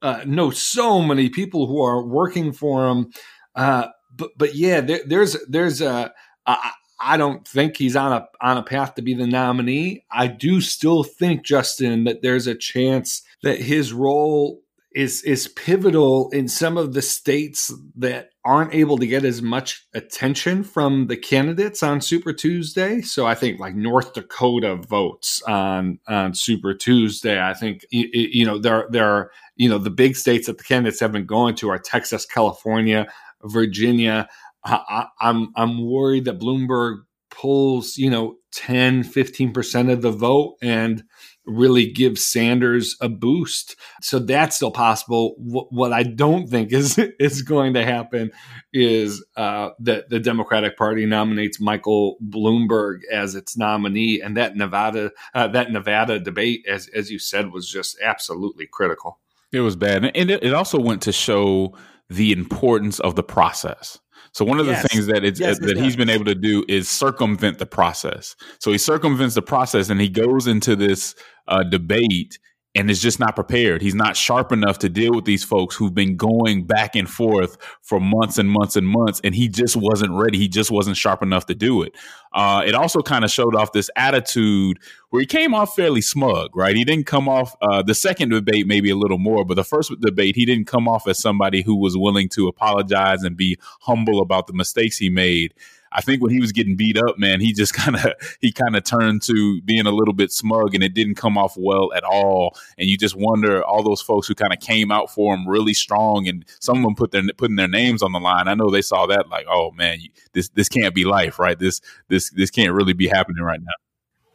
uh, 0.01 0.23
know 0.25 0.49
so 0.51 1.01
many 1.01 1.29
people 1.29 1.67
who 1.67 1.81
are 1.81 2.05
working 2.05 2.51
for 2.51 2.87
him. 2.87 3.11
Uh, 3.55 3.87
but 4.15 4.31
but 4.37 4.55
yeah, 4.55 4.81
there, 4.81 5.01
there's 5.05 5.37
there's 5.47 5.81
a. 5.81 6.13
I, 6.45 6.71
I 7.01 7.15
don't 7.15 7.47
think 7.47 7.77
he's 7.77 7.95
on 7.95 8.11
a 8.11 8.27
on 8.41 8.57
a 8.57 8.63
path 8.63 8.95
to 8.95 9.01
be 9.01 9.13
the 9.13 9.27
nominee. 9.27 10.03
I 10.11 10.27
do 10.27 10.59
still 10.59 11.03
think 11.03 11.45
Justin 11.45 12.03
that 12.03 12.21
there's 12.21 12.47
a 12.47 12.55
chance 12.55 13.21
that 13.41 13.61
his 13.61 13.93
role 13.93 14.61
is 14.93 15.23
is 15.23 15.47
pivotal 15.47 16.29
in 16.31 16.47
some 16.47 16.77
of 16.77 16.93
the 16.93 17.01
states 17.01 17.73
that 17.95 18.31
aren't 18.49 18.73
able 18.73 18.97
to 18.97 19.05
get 19.05 19.23
as 19.23 19.43
much 19.43 19.85
attention 19.93 20.63
from 20.63 21.05
the 21.05 21.15
candidates 21.15 21.83
on 21.83 22.01
Super 22.01 22.33
Tuesday. 22.33 22.99
So 22.99 23.27
I 23.27 23.35
think 23.35 23.59
like 23.59 23.75
North 23.75 24.13
Dakota 24.15 24.75
votes 24.75 25.43
on 25.43 25.99
on 26.07 26.33
Super 26.33 26.73
Tuesday. 26.73 27.39
I 27.39 27.53
think 27.53 27.85
you 27.91 28.43
know 28.43 28.57
there 28.57 28.87
there 28.89 29.07
are 29.07 29.31
you 29.55 29.69
know 29.69 29.77
the 29.77 29.91
big 29.91 30.15
states 30.15 30.47
that 30.47 30.57
the 30.57 30.63
candidates 30.63 30.99
have 30.99 31.11
been 31.11 31.27
going 31.27 31.53
to 31.57 31.69
are 31.69 31.77
Texas, 31.77 32.25
California, 32.25 33.05
Virginia. 33.43 34.27
I, 34.65 35.05
I'm 35.21 35.51
I'm 35.55 35.87
worried 35.87 36.25
that 36.25 36.39
Bloomberg 36.39 37.03
pulls 37.29 37.97
you 37.97 38.09
know 38.09 38.37
10 38.53 39.03
15% 39.03 39.91
of 39.91 40.01
the 40.01 40.11
vote 40.11 40.55
and 40.63 41.03
really 41.49 41.91
give 41.91 42.17
Sanders 42.17 42.95
a 43.01 43.09
boost. 43.09 43.75
So 44.01 44.19
that's 44.19 44.55
still 44.55 44.71
possible. 44.71 45.35
What 45.37 45.91
I 45.93 46.03
don't 46.03 46.47
think 46.47 46.71
is 46.71 46.97
is 47.19 47.41
going 47.41 47.73
to 47.73 47.83
happen 47.83 48.31
is 48.73 49.25
uh, 49.35 49.69
that 49.79 50.09
the 50.09 50.19
Democratic 50.19 50.77
Party 50.77 51.05
nominates 51.05 51.59
Michael 51.59 52.17
Bloomberg 52.23 52.99
as 53.11 53.35
its 53.35 53.57
nominee, 53.57 54.21
and 54.21 54.37
that 54.37 54.55
Nevada 54.55 55.11
uh, 55.33 55.47
that 55.47 55.71
Nevada 55.71 56.19
debate, 56.19 56.65
as 56.67 56.87
as 56.89 57.11
you 57.11 57.19
said, 57.19 57.51
was 57.51 57.69
just 57.69 57.97
absolutely 58.01 58.67
critical. 58.67 59.19
It 59.51 59.61
was 59.61 59.75
bad, 59.75 60.05
and 60.05 60.29
it, 60.29 60.43
it 60.43 60.53
also 60.53 60.79
went 60.79 61.01
to 61.03 61.11
show 61.11 61.73
the 62.09 62.31
importance 62.31 62.99
of 62.99 63.15
the 63.15 63.23
process. 63.23 63.99
So 64.33 64.45
one 64.45 64.59
of 64.59 64.65
the 64.65 64.75
things 64.75 65.07
that 65.07 65.23
it's 65.23 65.39
yes, 65.39 65.59
that 65.59 65.77
he's 65.77 65.95
been 65.95 66.09
able 66.09 66.25
to 66.25 66.35
do 66.35 66.63
is 66.67 66.87
circumvent 66.87 67.57
the 67.57 67.65
process. 67.65 68.35
So 68.59 68.71
he 68.71 68.77
circumvents 68.77 69.35
the 69.35 69.41
process 69.41 69.89
and 69.89 69.99
he 69.99 70.09
goes 70.09 70.47
into 70.47 70.75
this 70.75 71.15
uh, 71.47 71.63
debate 71.63 72.39
and 72.75 72.91
is 72.91 73.01
just 73.01 73.19
not 73.19 73.35
prepared. 73.35 73.81
He's 73.81 73.95
not 73.95 74.15
sharp 74.15 74.51
enough 74.51 74.77
to 74.79 74.89
deal 74.89 75.11
with 75.11 75.25
these 75.25 75.43
folks 75.43 75.75
who've 75.75 75.93
been 75.93 76.15
going 76.15 76.65
back 76.65 76.95
and 76.95 77.09
forth 77.09 77.57
for 77.81 77.99
months 77.99 78.37
and 78.37 78.49
months 78.49 78.75
and 78.75 78.87
months, 78.87 79.19
and 79.23 79.33
he 79.33 79.47
just 79.47 79.75
wasn't 79.75 80.11
ready. 80.11 80.37
He 80.37 80.47
just 80.47 80.69
wasn't 80.69 80.95
sharp 80.95 81.23
enough 81.23 81.47
to 81.47 81.55
do 81.55 81.81
it. 81.81 81.95
Uh, 82.31 82.61
it 82.65 82.75
also 82.75 83.01
kind 83.01 83.25
of 83.25 83.31
showed 83.31 83.55
off 83.55 83.71
this 83.71 83.89
attitude 83.95 84.77
where 85.09 85.19
he 85.19 85.25
came 85.25 85.55
off 85.55 85.75
fairly 85.75 86.01
smug, 86.01 86.55
right? 86.55 86.75
He 86.75 86.83
didn't 86.83 87.07
come 87.07 87.27
off 87.27 87.55
uh, 87.61 87.81
the 87.81 87.95
second 87.95 88.29
debate, 88.29 88.67
maybe 88.67 88.91
a 88.91 88.95
little 88.95 89.17
more, 89.17 89.43
but 89.43 89.55
the 89.55 89.63
first 89.63 89.91
debate, 90.01 90.35
he 90.35 90.45
didn't 90.45 90.65
come 90.65 90.87
off 90.87 91.07
as 91.07 91.17
somebody 91.17 91.63
who 91.63 91.75
was 91.75 91.97
willing 91.97 92.29
to 92.29 92.47
apologize 92.47 93.23
and 93.23 93.35
be 93.35 93.57
humble 93.81 94.21
about 94.21 94.45
the 94.45 94.53
mistakes 94.53 94.97
he 94.97 95.09
made. 95.09 95.55
I 95.91 96.01
think 96.01 96.21
when 96.21 96.31
he 96.31 96.39
was 96.39 96.51
getting 96.51 96.75
beat 96.75 96.97
up, 96.97 97.17
man, 97.17 97.41
he 97.41 97.53
just 97.53 97.73
kind 97.75 97.95
of 97.95 98.13
he 98.39 98.51
kind 98.51 98.75
of 98.75 98.83
turned 98.83 99.21
to 99.23 99.61
being 99.61 99.85
a 99.85 99.91
little 99.91 100.13
bit 100.13 100.31
smug, 100.31 100.75
and 100.75 100.83
it 100.83 100.93
didn't 100.93 101.15
come 101.15 101.37
off 101.37 101.55
well 101.57 101.91
at 101.93 102.03
all. 102.03 102.57
And 102.77 102.89
you 102.89 102.97
just 102.97 103.15
wonder 103.15 103.63
all 103.63 103.83
those 103.83 104.01
folks 104.01 104.27
who 104.27 104.35
kind 104.35 104.53
of 104.53 104.59
came 104.59 104.91
out 104.91 105.11
for 105.11 105.33
him 105.33 105.47
really 105.47 105.73
strong, 105.73 106.27
and 106.27 106.45
some 106.59 106.77
of 106.77 106.83
them 106.83 106.95
put 106.95 107.11
their 107.11 107.23
putting 107.37 107.55
their 107.55 107.67
names 107.67 108.03
on 108.03 108.11
the 108.11 108.19
line. 108.19 108.47
I 108.47 108.55
know 108.55 108.69
they 108.69 108.81
saw 108.81 109.05
that 109.07 109.29
like, 109.29 109.45
oh 109.49 109.71
man, 109.71 109.99
this 110.33 110.49
this 110.49 110.69
can't 110.69 110.95
be 110.95 111.05
life, 111.05 111.39
right? 111.39 111.57
This 111.57 111.81
this 112.07 112.29
this 112.31 112.49
can't 112.49 112.73
really 112.73 112.93
be 112.93 113.07
happening 113.07 113.43
right 113.43 113.61
now. 113.61 113.73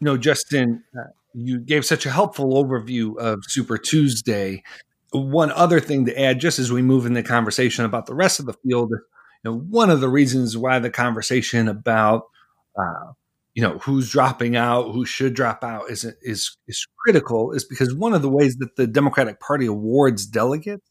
Know, 0.00 0.16
Justin, 0.16 0.84
uh, 0.98 1.04
you 1.34 1.60
gave 1.60 1.84
such 1.84 2.06
a 2.06 2.10
helpful 2.10 2.62
overview 2.62 3.16
of 3.18 3.44
Super 3.46 3.78
Tuesday. 3.78 4.62
One 5.12 5.52
other 5.52 5.80
thing 5.80 6.06
to 6.06 6.20
add, 6.20 6.40
just 6.40 6.58
as 6.58 6.72
we 6.72 6.82
move 6.82 7.06
in 7.06 7.14
the 7.14 7.22
conversation 7.22 7.84
about 7.84 8.06
the 8.06 8.14
rest 8.14 8.40
of 8.40 8.46
the 8.46 8.54
field, 8.64 8.92
know, 9.50 9.58
one 9.58 9.90
of 9.90 10.00
the 10.00 10.08
reasons 10.08 10.56
why 10.56 10.78
the 10.78 10.90
conversation 10.90 11.68
about 11.68 12.24
uh, 12.78 13.12
you 13.54 13.62
know 13.62 13.78
who's 13.78 14.10
dropping 14.10 14.56
out, 14.56 14.92
who 14.92 15.04
should 15.04 15.34
drop 15.34 15.62
out, 15.62 15.90
is 15.90 16.04
is 16.22 16.56
is 16.66 16.86
critical, 16.98 17.52
is 17.52 17.64
because 17.64 17.94
one 17.94 18.14
of 18.14 18.22
the 18.22 18.30
ways 18.30 18.56
that 18.56 18.76
the 18.76 18.86
Democratic 18.86 19.40
Party 19.40 19.66
awards 19.66 20.26
delegates 20.26 20.88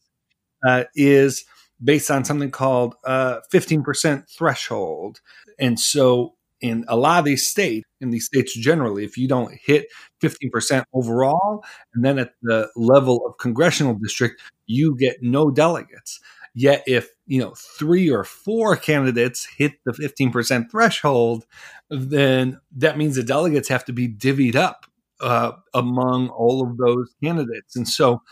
uh, 0.66 0.84
is 0.94 1.44
based 1.82 2.10
on 2.10 2.24
something 2.24 2.50
called 2.50 2.94
uh, 3.04 3.40
fifteen 3.50 3.82
percent 3.82 4.28
threshold, 4.28 5.20
and 5.58 5.78
so 5.78 6.34
in 6.64 6.82
a 6.88 6.96
lot 6.96 7.18
of 7.18 7.26
these 7.26 7.46
states, 7.46 7.86
in 8.00 8.08
these 8.08 8.24
states 8.24 8.56
generally, 8.56 9.04
if 9.04 9.18
you 9.18 9.28
don't 9.28 9.52
hit 9.66 9.86
15% 10.22 10.84
overall, 10.94 11.62
and 11.92 12.02
then 12.02 12.18
at 12.18 12.32
the 12.40 12.70
level 12.74 13.26
of 13.26 13.36
congressional 13.36 13.94
district, 14.02 14.40
you 14.64 14.96
get 14.98 15.18
no 15.20 15.50
delegates. 15.50 16.20
Yet 16.54 16.82
if 16.86 17.10
you 17.26 17.40
know 17.40 17.54
three 17.78 18.10
or 18.10 18.24
four 18.24 18.76
candidates 18.76 19.46
hit 19.56 19.72
the 19.84 19.92
15% 19.92 20.70
threshold, 20.70 21.46
then 21.90 22.60
that 22.76 22.98
means 22.98 23.16
the 23.16 23.22
delegates 23.22 23.68
have 23.68 23.84
to 23.86 23.92
be 23.92 24.08
divvied 24.08 24.56
up 24.56 24.86
uh, 25.20 25.52
among 25.72 26.28
all 26.28 26.62
of 26.62 26.76
those 26.76 27.14
candidates. 27.22 27.76
And 27.76 27.88
so, 27.88 28.22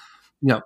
you 0.41 0.49
know, 0.49 0.63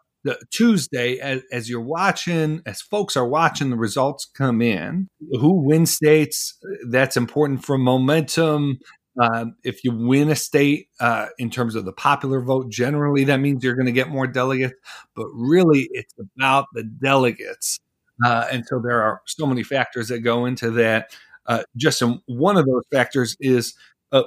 Tuesday, 0.50 1.18
as, 1.18 1.42
as, 1.52 1.71
you're 1.71 1.80
watching, 1.80 2.61
as 2.66 2.83
folks 2.83 3.16
are 3.16 3.28
watching 3.28 3.71
the 3.71 3.76
results 3.76 4.25
come 4.25 4.61
in, 4.61 5.09
who 5.40 5.52
wins 5.52 5.92
states, 5.92 6.59
that's 6.88 7.16
important 7.16 7.64
for 7.64 7.78
momentum. 7.78 8.78
Uh, 9.21 9.47
if 9.62 9.85
you 9.85 9.92
win 9.92 10.28
a 10.28 10.37
state 10.37 10.88
uh, 10.99 11.26
in 11.38 11.49
terms 11.49 11.75
of 11.75 11.85
the 11.85 11.92
popular 11.92 12.40
vote, 12.40 12.71
generally 12.71 13.25
that 13.25 13.38
means 13.38 13.62
you're 13.62 13.76
going 13.76 13.87
to 13.87 13.92
get 13.92 14.09
more 14.09 14.26
delegates. 14.26 14.75
But 15.14 15.26
really, 15.33 15.88
it's 15.92 16.12
about 16.37 16.66
the 16.75 16.83
delegates. 16.83 17.78
Uh, 18.25 18.46
and 18.50 18.64
so 18.66 18.80
there 18.80 19.02
are 19.02 19.20
so 19.26 19.46
many 19.46 19.62
factors 19.62 20.08
that 20.08 20.20
go 20.20 20.46
into 20.46 20.70
that. 20.73 21.14
Uh, 21.46 21.62
just 21.76 22.02
one 22.26 22.56
of 22.56 22.66
those 22.66 22.82
factors 22.92 23.37
is 23.40 23.75
uh, 24.12 24.25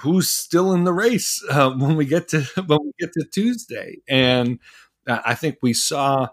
who's 0.00 0.30
still 0.30 0.72
in 0.72 0.84
the 0.84 0.92
race 0.92 1.42
uh, 1.50 1.70
when 1.70 1.96
we 1.96 2.04
get 2.04 2.28
to 2.28 2.40
when 2.66 2.80
we 2.84 2.92
get 2.98 3.12
to 3.12 3.24
Tuesday. 3.32 3.98
And 4.08 4.58
I 5.06 5.34
think 5.34 5.56
we 5.62 5.72
saw 5.72 6.28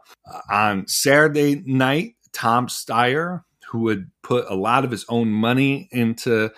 on 0.51 0.87
Saturday 0.87 1.63
night 1.65 2.15
Tom 2.33 2.67
Steyer, 2.67 3.43
who 3.69 3.79
would 3.79 4.11
put 4.21 4.45
a 4.49 4.55
lot 4.55 4.85
of 4.85 4.91
his 4.91 5.05
own 5.09 5.29
money 5.29 5.89
into 5.91 6.51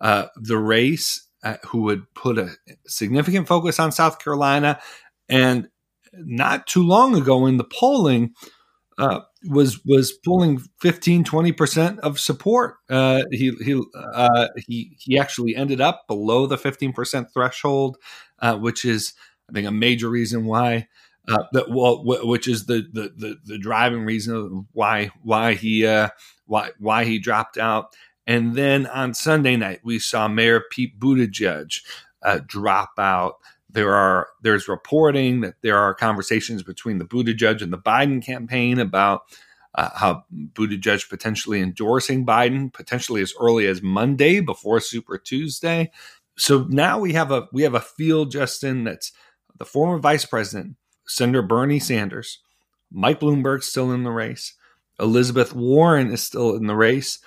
uh, 0.00 0.26
the 0.36 0.58
race, 0.58 1.28
uh, 1.42 1.56
who 1.66 1.82
would 1.82 2.12
put 2.14 2.38
a 2.38 2.50
significant 2.86 3.46
focus 3.46 3.78
on 3.78 3.92
South 3.92 4.18
Carolina. 4.18 4.80
And 5.28 5.68
not 6.14 6.66
too 6.66 6.82
long 6.82 7.16
ago 7.16 7.46
in 7.46 7.56
the 7.56 7.64
polling, 7.64 8.34
uh, 8.98 9.20
was 9.48 9.84
was 9.84 10.12
pulling 10.24 10.60
15 10.80 11.24
20 11.24 11.52
percent 11.52 12.00
of 12.00 12.18
support 12.18 12.76
uh, 12.90 13.22
he 13.30 13.52
he 13.62 13.80
uh, 13.94 14.48
he 14.56 14.96
he 14.98 15.18
actually 15.18 15.56
ended 15.56 15.80
up 15.80 16.04
below 16.08 16.46
the 16.46 16.58
15 16.58 16.92
percent 16.92 17.28
threshold 17.32 17.96
uh, 18.40 18.56
which 18.56 18.84
is 18.84 19.14
i 19.48 19.52
think 19.52 19.66
a 19.66 19.72
major 19.72 20.08
reason 20.08 20.46
why 20.46 20.88
uh, 21.28 21.42
that 21.52 21.70
well 21.70 22.02
which 22.04 22.46
is 22.46 22.66
the, 22.66 22.86
the 22.92 23.12
the 23.16 23.36
the 23.44 23.58
driving 23.58 24.04
reason 24.04 24.66
why 24.72 25.10
why 25.22 25.54
he 25.54 25.86
uh, 25.86 26.08
why 26.46 26.70
why 26.78 27.04
he 27.04 27.18
dropped 27.18 27.58
out 27.58 27.94
and 28.26 28.56
then 28.56 28.86
on 28.86 29.14
Sunday 29.14 29.56
night, 29.56 29.80
we 29.84 29.98
saw 29.98 30.26
Mayor 30.26 30.62
Pete 30.70 30.98
Buttigieg 30.98 31.80
uh, 32.22 32.40
drop 32.44 32.90
out. 32.98 33.36
There 33.76 33.94
are 33.94 34.28
there's 34.40 34.68
reporting 34.68 35.42
that 35.42 35.56
there 35.60 35.76
are 35.76 35.94
conversations 35.94 36.62
between 36.62 36.96
the 36.96 37.04
Buttigieg 37.04 37.60
and 37.60 37.70
the 37.70 37.76
Biden 37.76 38.24
campaign 38.24 38.78
about 38.78 39.24
uh, 39.74 39.90
how 39.94 40.24
Buttigieg 40.54 41.06
potentially 41.10 41.60
endorsing 41.60 42.24
Biden, 42.24 42.72
potentially 42.72 43.20
as 43.20 43.34
early 43.38 43.66
as 43.66 43.82
Monday 43.82 44.40
before 44.40 44.80
Super 44.80 45.18
Tuesday. 45.18 45.90
So 46.38 46.64
now 46.70 46.98
we 46.98 47.12
have 47.12 47.30
a 47.30 47.48
we 47.52 47.64
have 47.64 47.74
a 47.74 47.80
field, 47.80 48.30
Justin, 48.30 48.84
that's 48.84 49.12
the 49.58 49.66
former 49.66 49.98
vice 49.98 50.24
president, 50.24 50.76
Senator 51.06 51.42
Bernie 51.42 51.78
Sanders, 51.78 52.38
Mike 52.90 53.20
Bloomberg 53.20 53.62
still 53.62 53.92
in 53.92 54.04
the 54.04 54.10
race, 54.10 54.54
Elizabeth 54.98 55.54
Warren 55.54 56.10
is 56.10 56.22
still 56.24 56.56
in 56.56 56.66
the 56.66 56.76
race, 56.76 57.18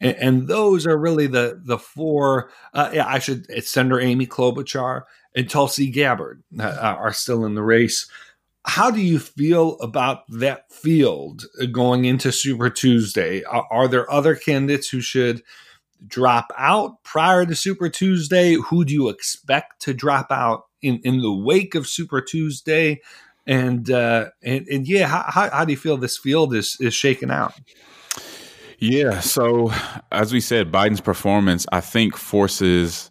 and, 0.00 0.16
and 0.18 0.46
those 0.46 0.86
are 0.86 0.96
really 0.96 1.26
the 1.26 1.60
the 1.64 1.78
four. 1.78 2.52
Uh, 2.72 2.90
yeah, 2.92 3.08
I 3.08 3.18
should. 3.18 3.46
It's 3.48 3.72
Senator 3.72 3.98
Amy 3.98 4.28
Klobuchar 4.28 5.02
and 5.36 5.48
Tulsi 5.48 5.90
Gabbard 5.90 6.42
uh, 6.58 6.64
are 6.64 7.12
still 7.12 7.44
in 7.44 7.54
the 7.54 7.62
race. 7.62 8.08
How 8.64 8.90
do 8.90 9.00
you 9.00 9.20
feel 9.20 9.78
about 9.80 10.22
that 10.28 10.72
field 10.72 11.44
going 11.70 12.06
into 12.06 12.32
Super 12.32 12.70
Tuesday? 12.70 13.44
Are, 13.44 13.66
are 13.70 13.86
there 13.86 14.10
other 14.10 14.34
candidates 14.34 14.88
who 14.88 15.00
should 15.00 15.42
drop 16.08 16.52
out 16.58 17.02
prior 17.04 17.46
to 17.46 17.54
Super 17.54 17.88
Tuesday? 17.88 18.54
Who 18.54 18.84
do 18.84 18.92
you 18.92 19.08
expect 19.08 19.82
to 19.82 19.94
drop 19.94 20.32
out 20.32 20.64
in, 20.82 21.00
in 21.04 21.20
the 21.20 21.32
wake 21.32 21.74
of 21.76 21.86
Super 21.86 22.20
Tuesday? 22.20 23.02
And 23.46 23.88
uh, 23.90 24.30
and, 24.42 24.66
and 24.66 24.88
yeah, 24.88 25.06
how, 25.06 25.48
how 25.50 25.64
do 25.64 25.70
you 25.70 25.76
feel 25.76 25.96
this 25.96 26.18
field 26.18 26.52
is 26.52 26.76
is 26.80 26.94
shaken 26.94 27.30
out? 27.30 27.54
Yeah. 28.78 29.20
So, 29.20 29.72
as 30.10 30.32
we 30.32 30.40
said, 30.40 30.72
Biden's 30.72 31.00
performance, 31.00 31.66
I 31.70 31.80
think, 31.80 32.16
forces 32.16 33.10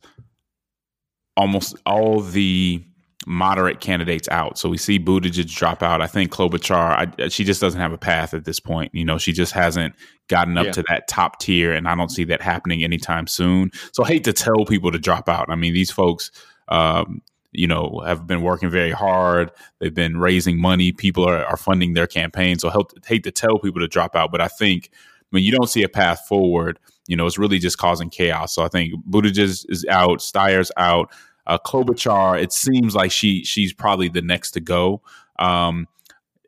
almost 1.38 1.76
all 1.86 2.21
the 2.21 2.84
moderate 3.28 3.80
candidates 3.80 4.28
out. 4.30 4.58
So 4.58 4.69
we 4.69 4.78
see 4.78 5.00
Buttigieg 5.00 5.54
drop 5.54 5.82
out. 5.82 6.02
I 6.02 6.08
think 6.08 6.32
Klobuchar, 6.32 7.19
I, 7.19 7.28
she 7.30 7.43
just 7.43 7.60
doesn't 7.60 7.80
have 7.80 7.91
a 7.91 7.98
path 7.98 8.34
at 8.34 8.45
this 8.45 8.60
point. 8.60 8.93
You 8.93 9.04
know, 9.04 9.17
she 9.17 9.34
just 9.34 9.52
hasn't 9.52 9.95
gotten 10.28 10.58
up 10.58 10.67
yeah. 10.67 10.71
to 10.74 10.84
that 10.89 11.08
top 11.08 11.39
tier, 11.39 11.74
and 11.74 11.88
I 11.88 11.95
don't 11.95 12.12
see 12.12 12.24
that 12.26 12.41
happening 12.41 12.84
anytime 12.84 13.28
soon. 13.28 13.71
So 13.93 14.04
I 14.04 14.08
hate 14.08 14.24
to 14.26 14.34
tell 14.34 14.65
people 14.65 14.91
to 14.91 15.00
drop 15.00 15.28
out. 15.28 15.50
I 15.50 15.56
mean, 15.56 15.74
these 15.74 15.91
folks, 15.91 16.32
um, 16.67 17.21
you 17.52 17.67
know, 17.67 18.04
have 18.06 18.28
been 18.28 18.41
working 18.41 18.69
very 18.69 18.91
hard. 18.91 19.52
They've 19.80 19.93
been 19.93 20.17
raising 20.17 20.60
money. 20.60 20.91
People 20.91 21.28
are, 21.28 21.45
are 21.45 21.58
funding 21.58 21.93
their 21.93 22.08
campaign. 22.08 22.60
So 22.60 22.69
I 22.69 22.76
hate 23.06 23.24
to 23.24 23.32
tell 23.32 23.60
people 23.60 23.82
to 23.82 23.88
drop 23.88 24.15
out, 24.15 24.32
but 24.32 24.41
I 24.41 24.48
think 24.48 24.91
when 25.32 25.43
you 25.43 25.52
don't 25.52 25.69
see 25.69 25.84
a 25.84 25.89
path 25.89 26.28
forward, 26.28 26.80
you 27.08 27.15
know, 27.15 27.26
it's 27.26 27.38
really 27.38 27.60
just 27.60 27.78
causing 27.78 28.10
chaos. 28.10 28.54
So 28.54 28.63
I 28.63 28.68
think 28.68 28.94
Buttigieg 29.10 29.65
is 29.70 29.86
out, 29.89 30.20
Steyer's 30.20 30.72
out, 30.78 31.12
uh, 31.48 31.58
Klobuchar. 31.58 32.41
It 32.41 32.52
seems 32.52 32.96
like 32.96 33.12
she 33.12 33.44
she's 33.44 33.74
probably 33.74 34.10
the 34.10 34.22
next 34.22 34.52
to 34.52 34.60
go. 34.60 35.02
Um, 35.38 35.88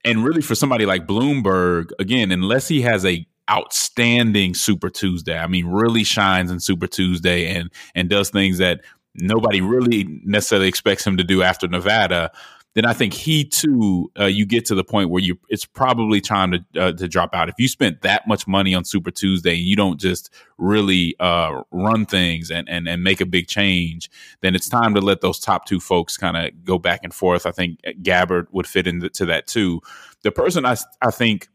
and 0.03 0.23
really, 0.23 0.41
for 0.41 0.55
somebody 0.55 0.85
like 0.85 1.05
Bloomberg, 1.05 1.91
again, 1.99 2.31
unless 2.31 2.67
he 2.67 2.81
has 2.81 3.05
a 3.05 3.27
outstanding 3.49 4.53
Super 4.53 4.89
Tuesday, 4.89 5.37
I 5.37 5.47
mean, 5.47 5.67
really 5.67 6.03
shines 6.03 6.51
in 6.51 6.59
Super 6.59 6.87
Tuesday 6.87 7.53
and 7.55 7.71
and 7.93 8.09
does 8.09 8.29
things 8.29 8.57
that 8.57 8.81
nobody 9.15 9.61
really 9.61 10.21
necessarily 10.23 10.67
expects 10.67 11.05
him 11.05 11.17
to 11.17 11.23
do 11.23 11.41
after 11.43 11.67
Nevada 11.67 12.31
then 12.77 12.85
I 12.85 12.93
think 12.93 13.11
he 13.15 13.43
too, 13.43 14.11
uh, 14.19 14.25
you 14.25 14.45
get 14.45 14.65
to 14.65 14.75
the 14.75 14.83
point 14.83 15.09
where 15.09 15.23
you 15.23 15.39
it's 15.49 15.65
probably 15.65 16.21
time 16.21 16.51
to 16.51 16.63
uh, 16.79 16.91
to 16.91 17.07
drop 17.07 17.33
out. 17.33 17.49
If 17.49 17.55
you 17.57 17.67
spent 17.67 18.03
that 18.03 18.27
much 18.27 18.47
money 18.47 18.75
on 18.75 18.85
Super 18.85 19.09
Tuesday 19.09 19.55
and 19.57 19.65
you 19.65 19.75
don't 19.75 19.99
just 19.99 20.29
really 20.59 21.15
uh, 21.19 21.63
run 21.71 22.05
things 22.05 22.51
and, 22.51 22.69
and 22.69 22.87
and 22.87 23.03
make 23.03 23.19
a 23.19 23.25
big 23.25 23.47
change, 23.47 24.11
then 24.41 24.53
it's 24.53 24.69
time 24.69 24.93
to 24.93 25.01
let 25.01 25.21
those 25.21 25.39
top 25.39 25.65
two 25.65 25.79
folks 25.79 26.17
kind 26.17 26.37
of 26.37 26.63
go 26.63 26.77
back 26.77 26.99
and 27.01 27.15
forth. 27.15 27.47
I 27.47 27.51
think 27.51 27.79
Gabbard 28.03 28.47
would 28.51 28.67
fit 28.67 28.85
into 28.85 29.25
that 29.25 29.47
too. 29.47 29.81
The 30.21 30.31
person 30.31 30.63
I 30.63 30.75
I 31.01 31.09
think 31.09 31.47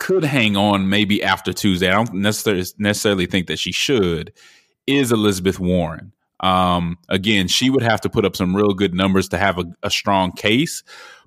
could 0.00 0.24
hang 0.24 0.56
on 0.56 0.88
maybe 0.88 1.22
after 1.22 1.52
Tuesday. 1.52 1.90
I 1.90 1.92
don't 1.92 2.14
necessarily 2.14 2.64
necessarily 2.76 3.26
think 3.26 3.46
that 3.46 3.60
she 3.60 3.70
should. 3.70 4.32
Is 4.88 5.12
Elizabeth 5.12 5.60
Warren. 5.60 6.12
Um, 6.40 6.98
again, 7.08 7.48
she 7.48 7.70
would 7.70 7.82
have 7.82 8.00
to 8.02 8.10
put 8.10 8.24
up 8.24 8.36
some 8.36 8.56
real 8.56 8.74
good 8.74 8.94
numbers 8.94 9.28
to 9.28 9.38
have 9.38 9.58
a, 9.58 9.64
a 9.82 9.90
strong 9.90 10.32
case. 10.32 10.82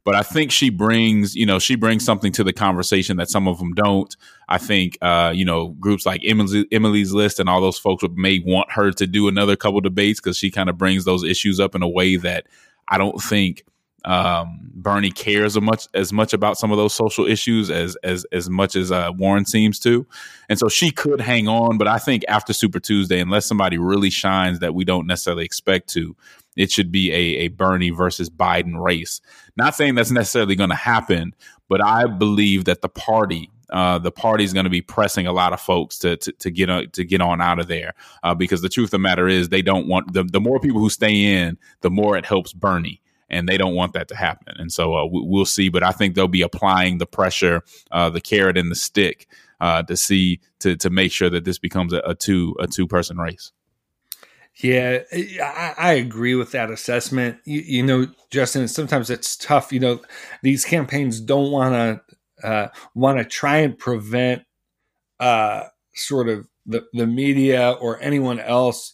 But 0.06 0.16
I 0.16 0.22
think 0.22 0.52
she 0.52 0.70
brings, 0.70 1.34
you 1.34 1.46
know, 1.46 1.60
she 1.60 1.76
brings 1.76 2.04
something 2.04 2.34
to 2.34 2.44
the 2.44 2.52
conversation 2.52 3.16
that 3.18 3.30
some 3.30 3.48
of 3.48 3.58
them 3.58 3.74
don't. 3.74 4.14
I 4.50 4.58
think, 4.58 4.98
uh, 5.02 5.32
you 5.34 5.46
know, 5.46 5.70
groups 5.80 6.06
like 6.06 6.22
Emily, 6.26 6.66
Emily's 6.74 7.14
List 7.14 7.40
and 7.40 7.48
all 7.48 7.62
those 7.62 7.80
folks 7.80 8.04
may 8.14 8.40
want 8.46 8.70
her 8.72 8.92
to 8.92 9.08
do 9.08 9.30
another 9.30 9.56
couple 9.56 9.80
debates 9.80 10.20
because 10.20 10.38
she 10.38 10.52
kind 10.52 10.70
of 10.70 10.78
brings 10.78 11.06
those 11.06 11.24
issues 11.24 11.60
up 11.60 11.74
in 11.74 11.84
a 11.84 11.88
way 11.88 12.18
that 12.18 12.48
I 12.90 12.98
don't 12.98 13.22
think 13.22 13.64
um, 14.06 14.60
Bernie 14.74 15.12
cares 15.12 15.56
as 15.56 15.64
much 15.64 15.88
as 15.94 16.12
much 16.12 16.34
about 16.34 16.58
some 16.58 16.72
of 16.72 16.78
those 16.78 16.94
social 16.94 17.26
issues 17.26 17.70
as 17.70 17.96
as 18.04 18.26
as 18.32 18.50
much 18.50 18.76
as 18.76 18.92
uh, 18.92 19.12
Warren 19.16 19.46
seems 19.46 19.80
to, 19.80 20.06
and 20.50 20.60
so 20.60 20.68
she 20.68 20.92
could 20.92 21.22
hang 21.22 21.48
on. 21.48 21.78
But 21.78 21.88
I 21.88 22.00
think 22.00 22.24
after 22.28 22.52
Super 22.54 22.80
Tuesday, 22.80 23.20
unless 23.20 23.46
somebody 23.46 23.78
really 23.78 24.10
shines 24.10 24.60
that 24.60 24.76
we 24.76 24.84
don't 24.84 25.08
necessarily 25.08 25.46
expect 25.46 25.88
to, 25.90 26.16
it 26.58 26.72
should 26.72 26.92
be 26.92 27.12
a, 27.12 27.46
a 27.46 27.48
Bernie 27.50 27.92
versus 27.92 28.30
Biden 28.30 28.82
race. 28.82 29.22
Not 29.56 29.76
saying 29.76 29.96
that's 29.96 30.12
necessarily 30.12 30.56
going 30.56 30.70
to 30.70 30.76
happen, 30.76 31.34
but 31.70 31.84
I 31.84 32.06
believe 32.06 32.66
that 32.66 32.82
the 32.82 32.90
party. 32.90 33.50
Uh, 33.70 33.98
the 33.98 34.12
party 34.12 34.44
is 34.44 34.54
going 34.54 34.66
to 34.66 34.70
be 34.70 34.84
pressing 34.84 35.26
a 35.26 35.34
lot 35.34 35.52
of 35.52 35.60
folks 35.60 35.98
to 35.98 36.16
to, 36.18 36.32
to 36.34 36.52
get 36.52 36.70
on, 36.70 36.88
to 36.92 37.04
get 37.04 37.22
on 37.22 37.42
out 37.42 37.58
of 37.58 37.68
there 37.68 37.94
uh, 38.22 38.36
because 38.36 38.62
the 38.62 38.70
truth 38.70 38.88
of 38.88 38.92
the 38.92 39.00
matter 39.00 39.28
is 39.28 39.50
they 39.50 39.64
don't 39.64 39.88
want 39.88 40.14
the, 40.14 40.24
the 40.24 40.40
more 40.40 40.60
people 40.60 40.80
who 40.80 40.92
stay 40.92 41.24
in, 41.24 41.58
the 41.82 41.90
more 41.90 42.16
it 42.16 42.24
helps 42.24 42.54
Bernie 42.54 43.02
and 43.34 43.50
they 43.50 43.58
don't 43.58 43.76
want 43.76 43.94
that 43.94 44.08
to 44.10 44.16
happen. 44.16 44.56
And 44.58 44.72
so 44.72 44.96
uh, 44.96 45.06
we, 45.06 45.22
will 45.26 45.46
see. 45.46 45.70
But 45.70 45.84
I 45.84 45.92
think 45.92 46.16
they'll 46.16 46.28
be 46.28 46.42
applying 46.42 46.98
the 46.98 47.06
pressure, 47.06 47.64
uh, 47.92 48.10
the 48.10 48.22
carrot 48.22 48.58
and 48.58 48.72
the 48.72 48.76
stick, 48.76 49.28
uh, 49.60 49.84
to 49.84 49.98
see 49.98 50.40
to 50.60 50.76
to 50.78 50.90
make 50.90 51.12
sure 51.12 51.30
that 51.30 51.46
this 51.46 51.60
becomes 51.60 51.94
a, 51.94 52.02
a 52.06 52.16
two 52.16 52.56
a 52.60 52.68
two 52.68 52.88
person 52.88 53.18
race. 53.18 53.52
Yeah, 54.62 55.00
I, 55.12 55.74
I, 55.80 55.94
agree 55.94 56.36
with 56.36 56.52
that 56.52 56.70
assessment. 56.70 57.40
You, 57.44 57.62
you, 57.62 57.84
know, 57.84 58.06
Justin, 58.30 58.68
sometimes 58.68 59.10
it's 59.10 59.36
tough. 59.36 59.74
You 59.74 59.80
know, 59.80 60.02
these 60.44 60.64
campaigns 60.64 61.20
don't 61.20 61.52
want 61.52 61.74
to 61.74 62.48
uh, 62.48 62.68
want 62.94 63.18
to 63.18 63.26
try 63.26 63.58
and 63.58 63.76
prevent 63.76 64.44
uh, 65.20 65.64
sort 65.96 66.30
of 66.30 66.48
the, 66.68 66.86
the 66.94 67.08
media 67.08 67.72
or 67.72 68.00
anyone 68.02 68.40
else 68.40 68.94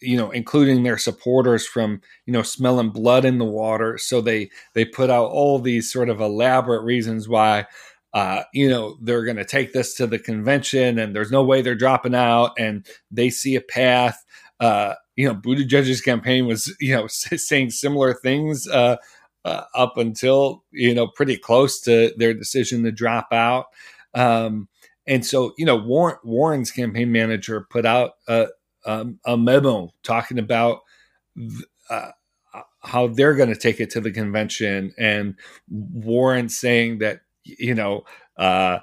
you 0.00 0.16
know 0.16 0.30
including 0.30 0.82
their 0.82 0.98
supporters 0.98 1.66
from 1.66 2.00
you 2.26 2.32
know 2.32 2.42
smelling 2.42 2.90
blood 2.90 3.24
in 3.24 3.38
the 3.38 3.44
water. 3.44 3.98
So 3.98 4.20
they 4.20 4.50
they 4.74 4.84
put 4.84 5.10
out 5.10 5.30
all 5.30 5.58
these 5.58 5.92
sort 5.92 6.08
of 6.08 6.20
elaborate 6.20 6.82
reasons 6.82 7.28
why 7.28 7.66
uh, 8.14 8.42
you 8.52 8.68
know 8.68 8.98
they're 9.02 9.24
going 9.24 9.36
to 9.36 9.44
take 9.44 9.72
this 9.72 9.94
to 9.94 10.06
the 10.06 10.18
convention 10.18 10.98
and 10.98 11.14
there's 11.14 11.30
no 11.30 11.42
way 11.42 11.62
they're 11.62 11.74
dropping 11.74 12.14
out 12.14 12.52
and 12.58 12.86
they 13.10 13.30
see 13.30 13.56
a 13.56 13.60
path. 13.60 14.24
Uh, 14.60 14.94
you 15.16 15.28
know 15.28 15.34
Buttigieg's 15.34 16.00
campaign 16.00 16.46
was 16.46 16.74
you 16.80 16.94
know 16.94 17.06
saying 17.08 17.70
similar 17.70 18.14
things 18.14 18.68
uh, 18.68 18.96
uh, 19.44 19.64
up 19.74 19.96
until 19.96 20.64
you 20.70 20.94
know 20.94 21.06
pretty 21.06 21.36
close 21.36 21.80
to 21.82 22.12
their 22.16 22.34
decision 22.34 22.84
to 22.84 22.92
drop 22.92 23.28
out. 23.32 23.66
Um, 24.14 24.68
and 25.06 25.24
so 25.24 25.54
you 25.58 25.64
know 25.66 25.76
Warren, 25.76 26.16
Warren's 26.24 26.70
campaign 26.70 27.12
manager 27.12 27.66
put 27.68 27.84
out 27.86 28.12
a, 28.28 28.48
um, 28.86 29.18
a 29.24 29.36
memo 29.36 29.92
talking 30.02 30.38
about 30.38 30.80
uh, 31.90 32.10
how 32.80 33.08
they're 33.08 33.34
going 33.34 33.48
to 33.48 33.56
take 33.56 33.80
it 33.80 33.90
to 33.90 34.00
the 34.00 34.10
convention, 34.10 34.94
and 34.98 35.34
Warren 35.68 36.48
saying 36.48 36.98
that 36.98 37.20
you 37.44 37.74
know. 37.74 38.04
Uh, 38.36 38.78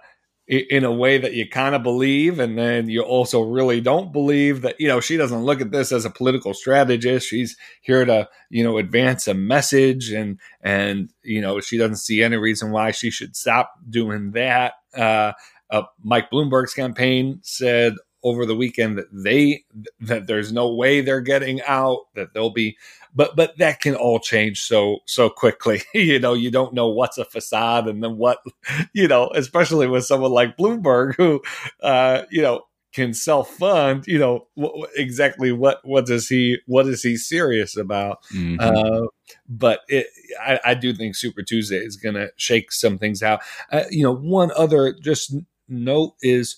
in 0.48 0.84
a 0.84 0.92
way 0.92 1.18
that 1.18 1.34
you 1.34 1.50
kind 1.50 1.74
of 1.74 1.82
believe 1.82 2.40
and 2.40 2.56
then 2.56 2.88
you 2.88 3.02
also 3.02 3.42
really 3.42 3.82
don't 3.82 4.14
believe 4.14 4.62
that 4.62 4.80
you 4.80 4.88
know 4.88 5.00
she 5.00 5.18
doesn't 5.18 5.44
look 5.44 5.60
at 5.60 5.72
this 5.72 5.92
as 5.92 6.06
a 6.06 6.10
political 6.10 6.54
strategist 6.54 7.28
she's 7.28 7.58
here 7.82 8.06
to 8.06 8.30
you 8.52 8.64
know 8.64 8.78
advance 8.78 9.28
a 9.28 9.34
message 9.34 10.12
and 10.12 10.40
and 10.62 11.12
you 11.24 11.42
know 11.42 11.60
she 11.60 11.80
doesn't 11.80 11.96
see 11.96 12.22
any 12.22 12.38
reason 12.38 12.70
why 12.70 12.92
she 12.92 13.10
should 13.10 13.36
stop 13.36 13.74
doing 13.90 14.32
that 14.32 14.74
uh, 14.96 15.32
uh, 15.72 15.82
mike 16.04 16.30
bloomberg's 16.30 16.76
campaign 16.76 17.40
said 17.42 17.96
over 18.26 18.44
the 18.46 18.56
weekend 18.56 18.98
that 18.98 19.06
they 19.14 19.64
that 20.02 20.26
there's 20.26 20.52
no 20.52 20.74
way 20.74 21.00
they're 21.00 21.22
getting 21.22 21.62
out 21.62 22.00
that 22.16 22.34
they'll 22.34 22.50
be 22.50 22.76
but 23.14 23.36
but 23.36 23.58
that 23.60 23.80
can 23.80 23.96
all 23.96 24.20
change 24.20 24.62
so 24.62 24.98
so 25.06 25.30
quickly. 25.30 25.82
You 25.94 26.20
know 26.20 26.34
you 26.34 26.52
don't 26.52 26.74
know 26.74 26.90
what's 26.90 27.18
a 27.18 27.26
facade 27.26 27.88
and 27.88 28.04
then 28.04 28.18
what 28.18 28.40
you 28.94 29.08
know 29.08 29.30
especially 29.34 29.88
with 29.88 30.06
someone 30.06 30.32
like 30.32 30.58
bloomberg 30.58 31.16
who 31.16 31.42
uh 31.82 32.24
you 32.30 32.42
know 32.42 32.64
can 32.94 33.14
self 33.14 33.50
fund 33.52 34.06
you 34.08 34.18
know 34.18 34.48
w- 34.58 34.86
exactly 34.96 35.52
what 35.52 35.80
what 35.84 36.06
does 36.06 36.28
he 36.28 36.58
what 36.66 36.88
is 36.88 37.04
he 37.04 37.16
serious 37.16 37.78
about? 37.78 38.24
Mm-hmm. 38.34 38.58
uh, 38.60 39.08
but 39.48 39.82
it, 39.88 40.08
I, 40.42 40.60
I, 40.64 40.74
do 40.74 40.94
think 40.94 41.16
super 41.16 41.44
tuesday 41.44 41.78
is 41.78 41.98
gonna 41.98 42.30
shake 42.38 42.72
some 42.72 42.98
things 42.98 43.22
out. 43.22 43.42
Uh, 43.72 43.84
you 43.90 44.04
know 44.04 44.16
one 44.16 44.52
other 44.56 44.94
just 44.94 45.36
note 45.68 46.14
is 46.22 46.58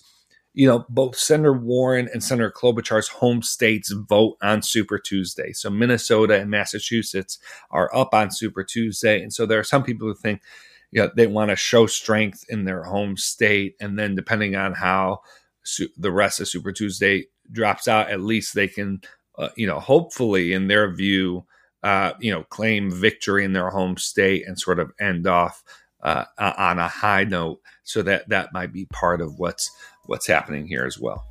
you 0.58 0.66
know, 0.66 0.84
both 0.88 1.16
Senator 1.16 1.52
Warren 1.52 2.08
and 2.12 2.20
Senator 2.20 2.50
Klobuchar's 2.50 3.06
home 3.06 3.42
states 3.42 3.92
vote 3.92 4.36
on 4.42 4.60
Super 4.60 4.98
Tuesday. 4.98 5.52
So 5.52 5.70
Minnesota 5.70 6.40
and 6.40 6.50
Massachusetts 6.50 7.38
are 7.70 7.88
up 7.94 8.12
on 8.12 8.32
Super 8.32 8.64
Tuesday. 8.64 9.22
And 9.22 9.32
so 9.32 9.46
there 9.46 9.60
are 9.60 9.64
some 9.64 9.84
people 9.84 10.08
who 10.08 10.16
think, 10.16 10.42
you 10.90 11.00
know, 11.00 11.12
they 11.14 11.28
want 11.28 11.50
to 11.50 11.56
show 11.56 11.86
strength 11.86 12.44
in 12.48 12.64
their 12.64 12.82
home 12.82 13.16
state. 13.16 13.76
And 13.80 13.96
then 13.96 14.16
depending 14.16 14.56
on 14.56 14.74
how 14.74 15.20
su- 15.62 15.90
the 15.96 16.10
rest 16.10 16.40
of 16.40 16.48
Super 16.48 16.72
Tuesday 16.72 17.26
drops 17.52 17.86
out, 17.86 18.10
at 18.10 18.18
least 18.20 18.56
they 18.56 18.66
can, 18.66 19.02
uh, 19.38 19.50
you 19.56 19.68
know, 19.68 19.78
hopefully 19.78 20.52
in 20.52 20.66
their 20.66 20.92
view, 20.92 21.46
uh, 21.84 22.14
you 22.18 22.32
know, 22.32 22.42
claim 22.42 22.90
victory 22.90 23.44
in 23.44 23.52
their 23.52 23.70
home 23.70 23.96
state 23.96 24.44
and 24.44 24.58
sort 24.58 24.80
of 24.80 24.90
end 24.98 25.28
off 25.28 25.62
uh, 26.02 26.24
on 26.38 26.78
a 26.78 26.88
high 26.88 27.24
note. 27.24 27.60
So 27.84 28.02
that 28.02 28.28
that 28.28 28.52
might 28.52 28.72
be 28.72 28.86
part 28.86 29.20
of 29.20 29.38
what's 29.38 29.70
what's 30.08 30.26
happening 30.26 30.66
here 30.66 30.84
as 30.84 30.98
well. 30.98 31.24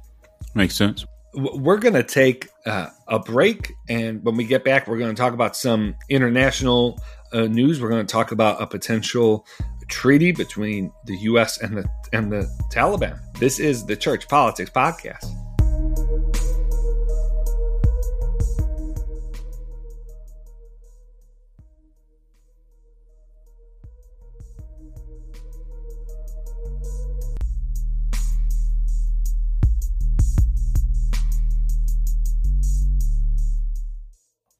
Makes 0.55 0.75
sense. 0.75 1.05
We're 1.33 1.77
going 1.77 1.93
to 1.93 2.03
take 2.03 2.49
uh, 2.65 2.87
a 3.07 3.19
break, 3.19 3.73
and 3.89 4.23
when 4.23 4.35
we 4.37 4.45
get 4.45 4.63
back, 4.63 4.87
we're 4.87 4.97
going 4.97 5.13
to 5.13 5.21
talk 5.21 5.33
about 5.33 5.55
some 5.55 5.95
international 6.09 6.99
uh, 7.33 7.41
news. 7.41 7.81
We're 7.81 7.89
going 7.89 8.05
to 8.05 8.11
talk 8.11 8.31
about 8.31 8.61
a 8.61 8.65
potential 8.65 9.45
treaty 9.87 10.31
between 10.31 10.91
the 11.05 11.17
U.S. 11.17 11.61
and 11.61 11.77
the 11.77 11.87
and 12.13 12.31
the 12.31 12.49
Taliban. 12.73 13.19
This 13.39 13.59
is 13.59 13.85
the 13.85 13.95
Church 13.95 14.27
Politics 14.27 14.71
Podcast. 14.71 15.25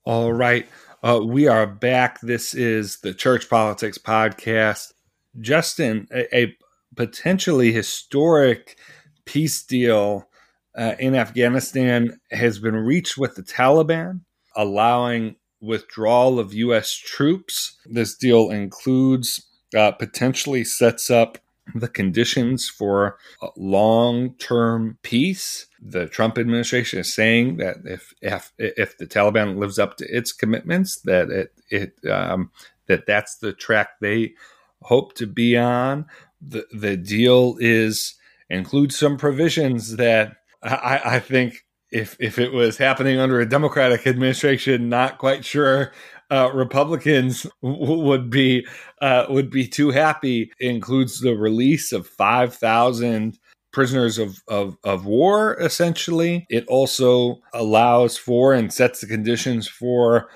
All 0.07 0.31
right. 0.31 0.65
Uh, 1.03 1.19
we 1.21 1.49
are 1.49 1.67
back. 1.67 2.21
This 2.21 2.53
is 2.53 2.99
the 3.01 3.13
Church 3.13 3.49
Politics 3.49 3.97
Podcast. 3.97 4.93
Justin, 5.41 6.07
a, 6.13 6.33
a 6.33 6.57
potentially 6.95 7.73
historic 7.73 8.77
peace 9.25 9.65
deal 9.65 10.29
uh, 10.77 10.93
in 10.97 11.13
Afghanistan 11.13 12.21
has 12.31 12.57
been 12.57 12.77
reached 12.77 13.17
with 13.17 13.35
the 13.35 13.43
Taliban, 13.43 14.21
allowing 14.55 15.35
withdrawal 15.59 16.39
of 16.39 16.53
U.S. 16.53 16.93
troops. 16.93 17.75
This 17.85 18.15
deal 18.15 18.49
includes, 18.49 19.45
uh, 19.75 19.91
potentially 19.91 20.63
sets 20.63 21.11
up 21.11 21.37
the 21.75 21.87
conditions 21.87 22.69
for 22.69 23.17
long 23.55 24.35
term 24.35 24.97
peace. 25.01 25.67
The 25.81 26.07
Trump 26.07 26.37
administration 26.37 26.99
is 26.99 27.13
saying 27.13 27.57
that 27.57 27.77
if, 27.85 28.13
if 28.21 28.51
if 28.57 28.97
the 28.97 29.05
Taliban 29.05 29.57
lives 29.57 29.79
up 29.79 29.97
to 29.97 30.05
its 30.05 30.31
commitments, 30.31 30.99
that 31.01 31.29
it 31.29 31.53
it 31.69 32.09
um, 32.09 32.51
that 32.87 33.05
that's 33.05 33.37
the 33.37 33.53
track 33.53 33.99
they 34.01 34.33
hope 34.81 35.13
to 35.15 35.27
be 35.27 35.57
on. 35.57 36.05
The 36.41 36.65
the 36.71 36.97
deal 36.97 37.57
is 37.59 38.15
includes 38.49 38.97
some 38.97 39.17
provisions 39.17 39.97
that 39.97 40.37
I, 40.63 41.01
I 41.03 41.19
think 41.19 41.65
if 41.91 42.17
if 42.19 42.39
it 42.39 42.51
was 42.51 42.77
happening 42.77 43.19
under 43.19 43.39
a 43.39 43.47
Democratic 43.47 44.05
administration, 44.07 44.89
not 44.89 45.17
quite 45.17 45.45
sure 45.45 45.91
uh, 46.31 46.51
Republicans 46.53 47.47
would 47.61 48.29
be 48.29 48.65
uh, 49.01 49.25
would 49.29 49.49
be 49.49 49.67
too 49.67 49.91
happy. 49.91 50.51
Includes 50.59 51.19
the 51.19 51.35
release 51.35 51.91
of 51.91 52.07
five 52.07 52.53
thousand 52.53 53.39
prisoners 53.77 54.17
of, 54.17 54.41
of, 54.47 54.75
of 54.83 55.05
war, 55.05 55.55
essentially. 55.61 56.47
It 56.49 56.65
also 56.65 57.39
allows 57.53 58.17
for 58.17 58.53
and 58.53 58.73
sets 58.73 59.01
the 59.01 59.05
conditions 59.05 59.67
for 59.67 60.29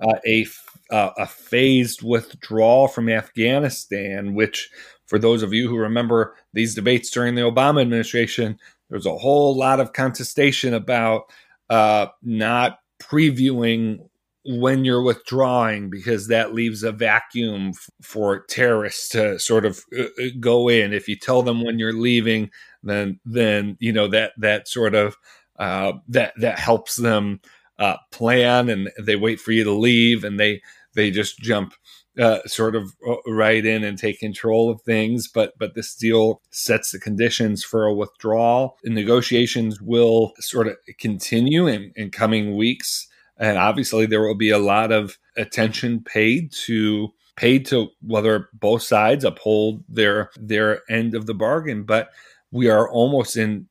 uh, 0.00 0.18
a, 0.24 0.46
uh, 0.90 1.10
a 1.18 1.26
phased 1.26 2.02
withdrawal 2.04 2.86
from 2.86 3.08
Afghanistan, 3.08 4.34
which, 4.34 4.70
for 5.06 5.18
those 5.18 5.42
of 5.42 5.52
you 5.52 5.68
who 5.68 5.76
remember 5.76 6.36
these 6.52 6.76
debates 6.76 7.10
during 7.10 7.34
the 7.34 7.42
Obama 7.42 7.80
administration, 7.80 8.56
there's 8.90 9.06
a 9.06 9.18
whole 9.18 9.56
lot 9.56 9.80
of 9.80 9.92
contestation 9.92 10.72
about 10.72 11.24
uh, 11.70 12.06
not 12.22 12.78
previewing 13.02 13.98
when 14.46 14.84
you're 14.84 15.02
withdrawing 15.02 15.88
because 15.88 16.28
that 16.28 16.52
leaves 16.52 16.82
a 16.82 16.92
vacuum 16.92 17.72
for 18.02 18.44
terrorists 18.46 19.08
to 19.08 19.38
sort 19.38 19.64
of 19.64 19.80
uh, 19.98 20.02
uh, 20.02 20.28
go 20.40 20.68
in 20.68 20.92
if 20.92 21.08
you 21.08 21.16
tell 21.16 21.42
them 21.42 21.64
when 21.64 21.78
you're 21.78 21.92
leaving 21.92 22.50
then 22.82 23.18
then 23.24 23.76
you 23.80 23.92
know 23.92 24.06
that 24.06 24.32
that 24.36 24.68
sort 24.68 24.94
of 24.94 25.16
uh, 25.58 25.92
that 26.08 26.34
that 26.36 26.58
helps 26.58 26.96
them 26.96 27.40
uh, 27.78 27.96
plan 28.12 28.68
and 28.68 28.90
they 29.00 29.16
wait 29.16 29.40
for 29.40 29.52
you 29.52 29.64
to 29.64 29.72
leave 29.72 30.24
and 30.24 30.38
they 30.38 30.60
they 30.94 31.10
just 31.10 31.38
jump 31.38 31.74
uh, 32.18 32.38
sort 32.46 32.76
of 32.76 32.94
uh, 33.08 33.16
right 33.26 33.64
in 33.64 33.82
and 33.82 33.98
take 33.98 34.20
control 34.20 34.70
of 34.70 34.80
things. 34.82 35.28
But 35.28 35.54
but 35.58 35.74
this 35.74 35.94
deal 35.94 36.40
sets 36.50 36.92
the 36.92 36.98
conditions 36.98 37.64
for 37.64 37.84
a 37.84 37.94
withdrawal. 37.94 38.78
And 38.84 38.94
negotiations 38.94 39.80
will 39.80 40.32
sort 40.38 40.68
of 40.68 40.76
continue 40.98 41.66
in, 41.66 41.92
in 41.96 42.10
coming 42.10 42.56
weeks. 42.56 43.08
And 43.36 43.58
obviously, 43.58 44.06
there 44.06 44.22
will 44.22 44.36
be 44.36 44.50
a 44.50 44.58
lot 44.58 44.92
of 44.92 45.18
attention 45.36 46.00
paid 46.00 46.52
to 46.66 47.08
paid 47.36 47.66
to 47.66 47.88
whether 48.00 48.48
both 48.52 48.82
sides 48.82 49.24
uphold 49.24 49.82
their 49.88 50.30
their 50.36 50.82
end 50.88 51.14
of 51.14 51.26
the 51.26 51.34
bargain. 51.34 51.84
But 51.84 52.10
we 52.52 52.68
are 52.68 52.88
almost 52.88 53.36
in 53.36 53.68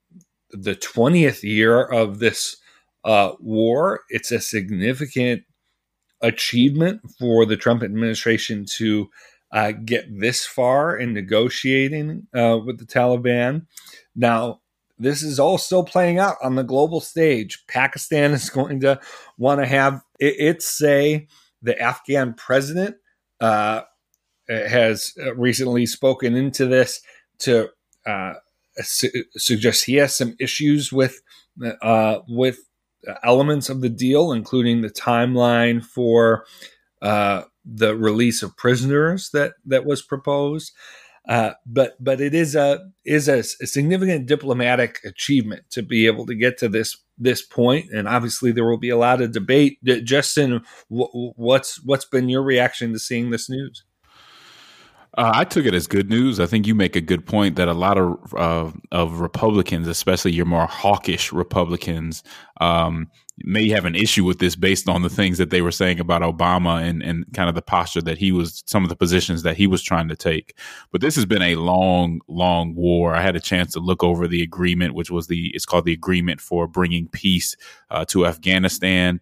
the 0.52 0.76
twentieth 0.76 1.44
year 1.44 1.82
of 1.82 2.20
this 2.20 2.58
uh, 3.06 3.34
war. 3.40 4.02
It's 4.10 4.32
a 4.32 4.42
significant 4.42 5.44
achievement 6.22 7.02
for 7.20 7.46
the 7.46 7.58
Trump 7.58 7.84
administration 7.84 8.66
to 8.78 9.10
uh, 9.52 9.72
get 9.72 10.08
this 10.20 10.46
far 10.46 10.98
in 10.98 11.14
negotiating 11.14 12.28
uh, 12.34 12.58
with 12.66 12.80
the 12.80 12.86
Taliban. 12.86 13.68
Now, 14.16 14.62
this 14.98 15.24
is 15.24 15.40
all 15.40 15.58
still 15.58 15.84
playing 15.84 16.20
out 16.20 16.38
on 16.42 16.56
the 16.56 16.64
global 16.64 17.02
stage. 17.02 17.64
Pakistan 17.68 18.32
is 18.32 18.50
going 18.52 18.80
to 18.82 19.00
want 19.38 19.60
to 19.60 19.66
have 19.66 20.02
it, 20.20 20.36
it, 20.40 20.62
say 20.62 21.28
the 21.62 21.80
Afghan 21.80 22.34
president 22.34 22.96
uh, 23.40 23.82
has 24.48 25.14
recently 25.36 25.86
spoken 25.86 26.36
into 26.36 26.66
this 26.66 27.02
to 27.40 27.70
uh, 28.06 28.34
su- 28.82 29.24
suggests 29.36 29.84
he 29.84 29.96
has 29.96 30.16
some 30.16 30.36
issues 30.40 30.92
with 30.92 31.22
uh, 31.82 32.20
with 32.28 32.60
elements 33.24 33.70
of 33.70 33.82
the 33.82 33.90
deal, 33.90 34.32
including 34.32 34.82
the 34.82 34.90
timeline 34.90 35.84
for 35.84 36.46
uh, 37.02 37.44
the 37.66 37.96
release 37.96 38.44
of 38.44 38.56
prisoners 38.58 39.30
that 39.34 39.54
that 39.66 39.86
was 39.86 40.02
proposed. 40.02 40.72
Uh, 41.28 41.54
but 41.66 41.96
but 42.04 42.20
it 42.20 42.34
is 42.34 42.54
a 42.54 42.92
is 43.06 43.30
a, 43.30 43.40
a, 43.40 43.44
significant 43.44 44.26
diplomatic 44.26 45.00
achievement 45.06 45.64
to 45.70 45.82
be 45.82 46.06
able 46.06 46.26
to 46.26 46.36
get 46.36 46.58
to 46.58 46.68
this 46.68 46.98
this 47.18 47.42
point, 47.42 47.90
and 47.94 48.10
obviously 48.10 48.52
there 48.52 48.66
will 48.66 48.78
be 48.78 48.90
a 48.90 48.98
lot 48.98 49.22
of 49.22 49.32
debate. 49.32 49.78
Justin, 50.04 50.62
what's 50.90 51.82
what's 51.86 52.06
been 52.06 52.28
your 52.28 52.44
reaction 52.44 52.92
to 52.92 53.00
seeing 53.00 53.30
this 53.30 53.50
news? 53.50 53.86
Uh, 55.16 55.32
I 55.36 55.44
took 55.44 55.66
it 55.66 55.76
as 55.76 55.86
good 55.86 56.10
news. 56.10 56.40
I 56.40 56.48
think 56.48 56.66
you 56.66 56.74
make 56.74 56.96
a 56.96 57.02
good 57.02 57.26
point 57.26 57.56
that 57.58 57.68
a 57.68 57.74
lot 57.74 58.00
of 58.00 58.34
uh, 58.34 58.72
of 58.92 59.20
Republicans, 59.20 59.88
especially 59.88 60.32
your 60.32 60.48
more 60.48 60.66
hawkish 60.66 61.32
Republicans, 61.32 62.24
um, 62.60 63.12
may 63.38 63.70
have 63.70 63.86
an 63.86 63.96
issue 63.96 64.24
with 64.24 64.40
this 64.40 64.56
based 64.56 64.90
on 64.90 65.04
the 65.04 65.10
things 65.10 65.38
that 65.38 65.52
they 65.52 65.62
were 65.62 65.72
saying 65.72 66.00
about 66.00 66.24
Obama 66.24 66.82
and 66.82 67.04
and 67.04 67.26
kind 67.36 67.48
of 67.48 67.54
the 67.54 67.62
posture 67.62 68.02
that 68.02 68.18
he 68.18 68.32
was, 68.32 68.64
some 68.66 68.82
of 68.82 68.90
the 68.90 68.96
positions 68.96 69.44
that 69.44 69.56
he 69.56 69.68
was 69.68 69.84
trying 69.84 70.08
to 70.08 70.16
take. 70.16 70.58
But 70.92 71.02
this 71.02 71.16
has 71.16 71.28
been 71.28 71.44
a 71.44 71.58
long, 71.58 72.22
long 72.28 72.74
war. 72.74 73.14
I 73.14 73.22
had 73.22 73.36
a 73.36 73.42
chance 73.42 73.74
to 73.74 73.80
look 73.80 74.04
over 74.04 74.28
the 74.28 74.42
agreement, 74.42 74.96
which 74.96 75.12
was 75.12 75.28
the 75.28 75.52
it's 75.54 75.66
called 75.66 75.86
the 75.86 75.94
Agreement 75.94 76.42
for 76.42 76.68
Bringing 76.68 77.08
Peace 77.08 77.56
uh, 77.92 78.04
to 78.06 78.26
Afghanistan, 78.26 79.22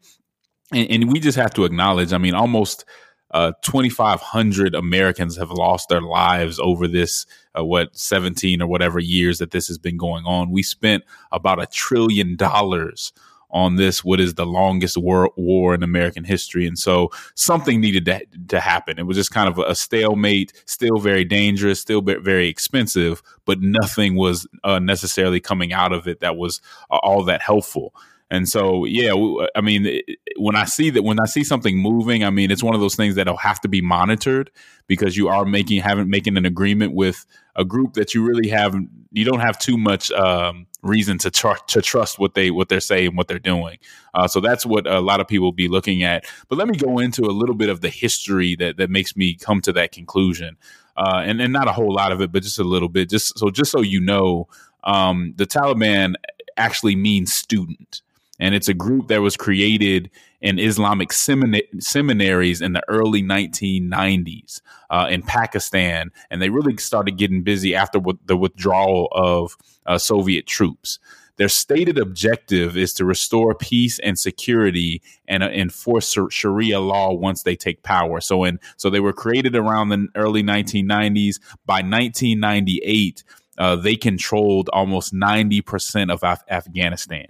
and, 0.72 0.90
and 0.90 1.12
we 1.12 1.20
just 1.20 1.38
have 1.38 1.54
to 1.56 1.66
acknowledge. 1.66 2.14
I 2.14 2.18
mean, 2.18 2.34
almost 2.34 2.86
uh, 3.32 3.54
2,500 3.62 4.76
Americans 4.76 5.38
have 5.38 5.52
lost 5.52 5.90
their 5.90 6.02
lives 6.02 6.60
over 6.60 6.88
this, 6.88 7.26
uh, 7.58 7.64
what, 7.64 7.96
17 7.98 8.62
or 8.62 8.68
whatever 8.68 9.00
years 9.00 9.40
that 9.40 9.52
this 9.52 9.68
has 9.68 9.78
been 9.78 9.98
going 9.98 10.26
on. 10.26 10.52
We 10.52 10.64
spent 10.64 11.04
about 11.32 11.62
a 11.62 11.68
trillion 11.68 12.36
dollars 12.36 13.14
on 13.54 13.76
this, 13.76 14.04
what 14.04 14.20
is 14.20 14.36
the 14.36 14.46
longest 14.46 14.98
war, 14.98 15.32
war 15.36 15.74
in 15.74 15.84
American 15.84 16.24
history. 16.24 16.66
And 16.66 16.78
so 16.78 17.10
something 17.36 17.82
needed 17.82 18.06
to, 18.06 18.22
to 18.48 18.60
happen. 18.60 18.98
It 18.98 19.06
was 19.06 19.18
just 19.18 19.32
kind 19.32 19.50
of 19.50 19.60
a 19.60 19.76
stalemate, 19.76 20.54
still 20.66 20.98
very 20.98 21.26
dangerous, 21.26 21.80
still 21.80 22.02
very 22.02 22.48
expensive, 22.48 23.22
but 23.46 23.62
nothing 23.62 24.16
was 24.16 24.48
uh, 24.64 24.80
necessarily 24.80 25.40
coming 25.40 25.74
out 25.74 25.92
of 25.92 26.08
it 26.08 26.22
that 26.22 26.38
was 26.38 26.62
uh, 26.90 27.00
all 27.04 27.24
that 27.26 27.42
helpful. 27.42 27.94
And 28.32 28.48
so, 28.48 28.86
yeah, 28.86 29.14
I 29.56 29.62
mean, 29.62 30.02
when 30.38 30.56
I 30.56 30.64
see 30.64 30.90
that, 30.92 31.04
when 31.04 31.20
I 31.20 31.26
see 31.26 31.44
something 31.44 31.78
moving, 31.78 32.24
I 32.24 32.30
mean, 32.30 32.50
it's 32.50 32.64
one 32.64 32.74
of 32.74 32.80
those 32.80 32.96
things 32.96 33.16
that'll 33.16 33.36
have 33.36 33.60
to 33.60 33.68
be 33.68 33.82
monitored 33.82 34.50
because 34.88 35.18
you 35.18 35.28
are 35.28 35.44
making, 35.44 35.82
having, 35.82 36.10
making 36.10 36.38
an 36.38 36.46
agreement 36.46 36.94
with 36.94 37.26
a 37.58 37.66
group 37.66 37.96
that 37.96 38.14
you 38.16 38.24
really 38.24 38.48
have, 38.48 38.74
you 39.12 39.26
don't 39.26 39.42
have 39.42 39.60
too 39.60 39.78
much 39.78 40.12
um, 40.12 40.66
reason 40.82 41.18
to 41.18 41.30
tr- 41.30 41.62
to 41.68 41.82
trust 41.82 42.20
what 42.20 42.34
they, 42.34 42.52
what 42.52 42.70
they're 42.70 42.80
saying, 42.80 43.18
what 43.18 43.28
they're 43.28 43.38
doing. 43.38 43.80
Uh, 44.14 44.30
so 44.30 44.40
that's 44.40 44.66
what 44.66 44.88
a 44.88 45.02
lot 45.02 45.20
of 45.20 45.28
people 45.28 45.52
be 45.52 45.68
looking 45.68 46.02
at. 46.02 46.24
But 46.48 46.58
let 46.58 46.70
me 46.70 46.78
go 46.78 47.00
into 47.00 47.24
a 47.24 47.36
little 47.36 47.56
bit 47.56 47.68
of 47.68 47.82
the 47.82 47.90
history 47.90 48.56
that, 48.56 48.78
that 48.78 48.90
makes 48.90 49.18
me 49.18 49.36
come 49.36 49.60
to 49.64 49.74
that 49.74 49.92
conclusion. 49.92 50.56
Uh, 50.96 51.22
and, 51.26 51.42
and 51.42 51.52
not 51.52 51.68
a 51.68 51.74
whole 51.74 51.94
lot 51.94 52.14
of 52.14 52.22
it, 52.22 52.32
but 52.32 52.44
just 52.44 52.60
a 52.60 52.64
little 52.64 52.88
bit. 52.88 53.10
Just 53.10 53.38
so, 53.38 53.50
just 53.50 53.72
so 53.72 53.82
you 53.82 54.00
know, 54.00 54.48
um, 54.86 55.34
the 55.36 55.46
Taliban 55.46 56.14
actually 56.56 56.96
means 56.96 57.34
student 57.34 58.02
and 58.42 58.56
it's 58.56 58.68
a 58.68 58.74
group 58.74 59.08
that 59.08 59.22
was 59.22 59.38
created 59.38 60.10
in 60.42 60.58
Islamic 60.60 61.14
seminaries 61.14 62.62
in 62.62 62.74
the 62.74 62.82
early 62.88 63.22
1990s 63.22 64.62
uh, 64.90 65.08
in 65.10 65.22
Pakistan, 65.22 66.12
and 66.32 66.42
they 66.42 66.50
really 66.50 66.76
started 66.78 67.18
getting 67.18 67.44
busy 67.44 67.76
after 67.76 68.00
the 68.26 68.36
withdrawal 68.36 69.08
of 69.12 69.56
uh, 69.86 70.00
Soviet 70.00 70.48
troops. 70.48 70.98
Their 71.38 71.50
stated 71.50 71.98
objective 71.98 72.76
is 72.76 72.94
to 72.94 73.06
restore 73.06 73.56
peace 73.56 74.00
and 74.00 74.18
security 74.18 75.02
and 75.28 75.44
uh, 75.44 75.50
enforce 75.50 76.16
Sharia 76.30 76.80
law 76.80 77.14
once 77.14 77.44
they 77.44 77.56
take 77.56 77.84
power. 77.84 78.22
So, 78.22 78.44
in 78.44 78.60
so 78.78 78.90
they 78.90 79.00
were 79.00 79.14
created 79.14 79.56
around 79.56 79.90
the 79.90 80.08
early 80.16 80.44
1990s. 80.44 81.40
By 81.66 81.82
1998, 81.82 83.24
uh, 83.58 83.76
they 83.76 83.96
controlled 83.96 84.70
almost 84.74 85.14
90% 85.14 86.12
of 86.12 86.22
Af- 86.24 86.44
Afghanistan. 86.50 87.28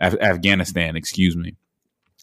Af- 0.00 0.20
Afghanistan, 0.20 0.96
excuse 0.96 1.36
me. 1.36 1.56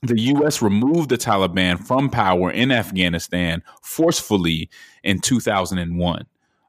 The 0.03 0.19
U.S. 0.19 0.61
removed 0.61 1.09
the 1.09 1.17
Taliban 1.17 1.79
from 1.85 2.09
power 2.09 2.51
in 2.51 2.71
Afghanistan 2.71 3.63
forcefully 3.81 4.69
in 5.03 5.19
2001. 5.19 6.25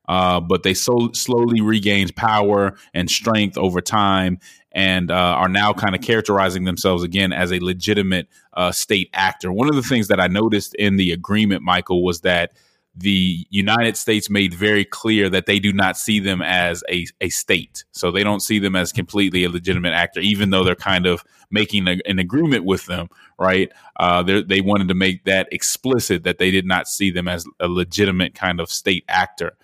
Uh, 0.08 0.40
but 0.40 0.62
they 0.62 0.72
so 0.72 1.10
slowly 1.12 1.60
regained 1.60 2.14
power 2.14 2.76
and 2.94 3.10
strength 3.10 3.58
over 3.58 3.80
time 3.80 4.38
and 4.70 5.10
uh, 5.10 5.14
are 5.14 5.48
now 5.48 5.72
kind 5.72 5.94
of 5.96 6.00
characterizing 6.00 6.64
themselves 6.64 7.02
again 7.02 7.32
as 7.32 7.52
a 7.52 7.58
legitimate 7.58 8.28
uh, 8.52 8.70
state 8.70 9.10
actor. 9.14 9.50
One 9.50 9.68
of 9.68 9.74
the 9.74 9.82
things 9.82 10.08
that 10.08 10.20
I 10.20 10.28
noticed 10.28 10.74
in 10.74 10.96
the 10.96 11.10
agreement, 11.12 11.62
Michael, 11.62 12.04
was 12.04 12.20
that 12.20 12.52
the 12.96 13.46
United 13.50 13.96
States 13.96 14.30
made 14.30 14.54
very 14.54 14.84
clear 14.84 15.28
that 15.28 15.46
they 15.46 15.58
do 15.58 15.72
not 15.72 15.98
see 15.98 16.18
them 16.18 16.40
as 16.40 16.82
a, 16.88 17.06
a 17.20 17.28
state. 17.28 17.84
So 17.92 18.10
they 18.10 18.24
don't 18.24 18.40
see 18.40 18.58
them 18.58 18.74
as 18.74 18.90
completely 18.90 19.44
a 19.44 19.50
legitimate 19.50 19.92
actor, 19.92 20.20
even 20.20 20.50
though 20.50 20.64
they're 20.64 20.74
kind 20.74 21.06
of 21.06 21.22
making 21.50 21.86
a, 21.88 21.98
an 22.06 22.18
agreement 22.18 22.64
with 22.64 22.86
them, 22.86 23.08
right? 23.38 23.70
Uh, 24.00 24.22
they 24.22 24.60
wanted 24.60 24.88
to 24.88 24.94
make 24.94 25.24
that 25.24 25.48
explicit 25.52 26.24
that 26.24 26.38
they 26.38 26.50
did 26.50 26.66
not 26.66 26.88
see 26.88 27.10
them 27.10 27.28
as 27.28 27.46
a 27.60 27.68
legitimate 27.68 28.34
kind 28.34 28.60
of 28.60 28.70
state 28.70 29.04
actor. 29.08 29.56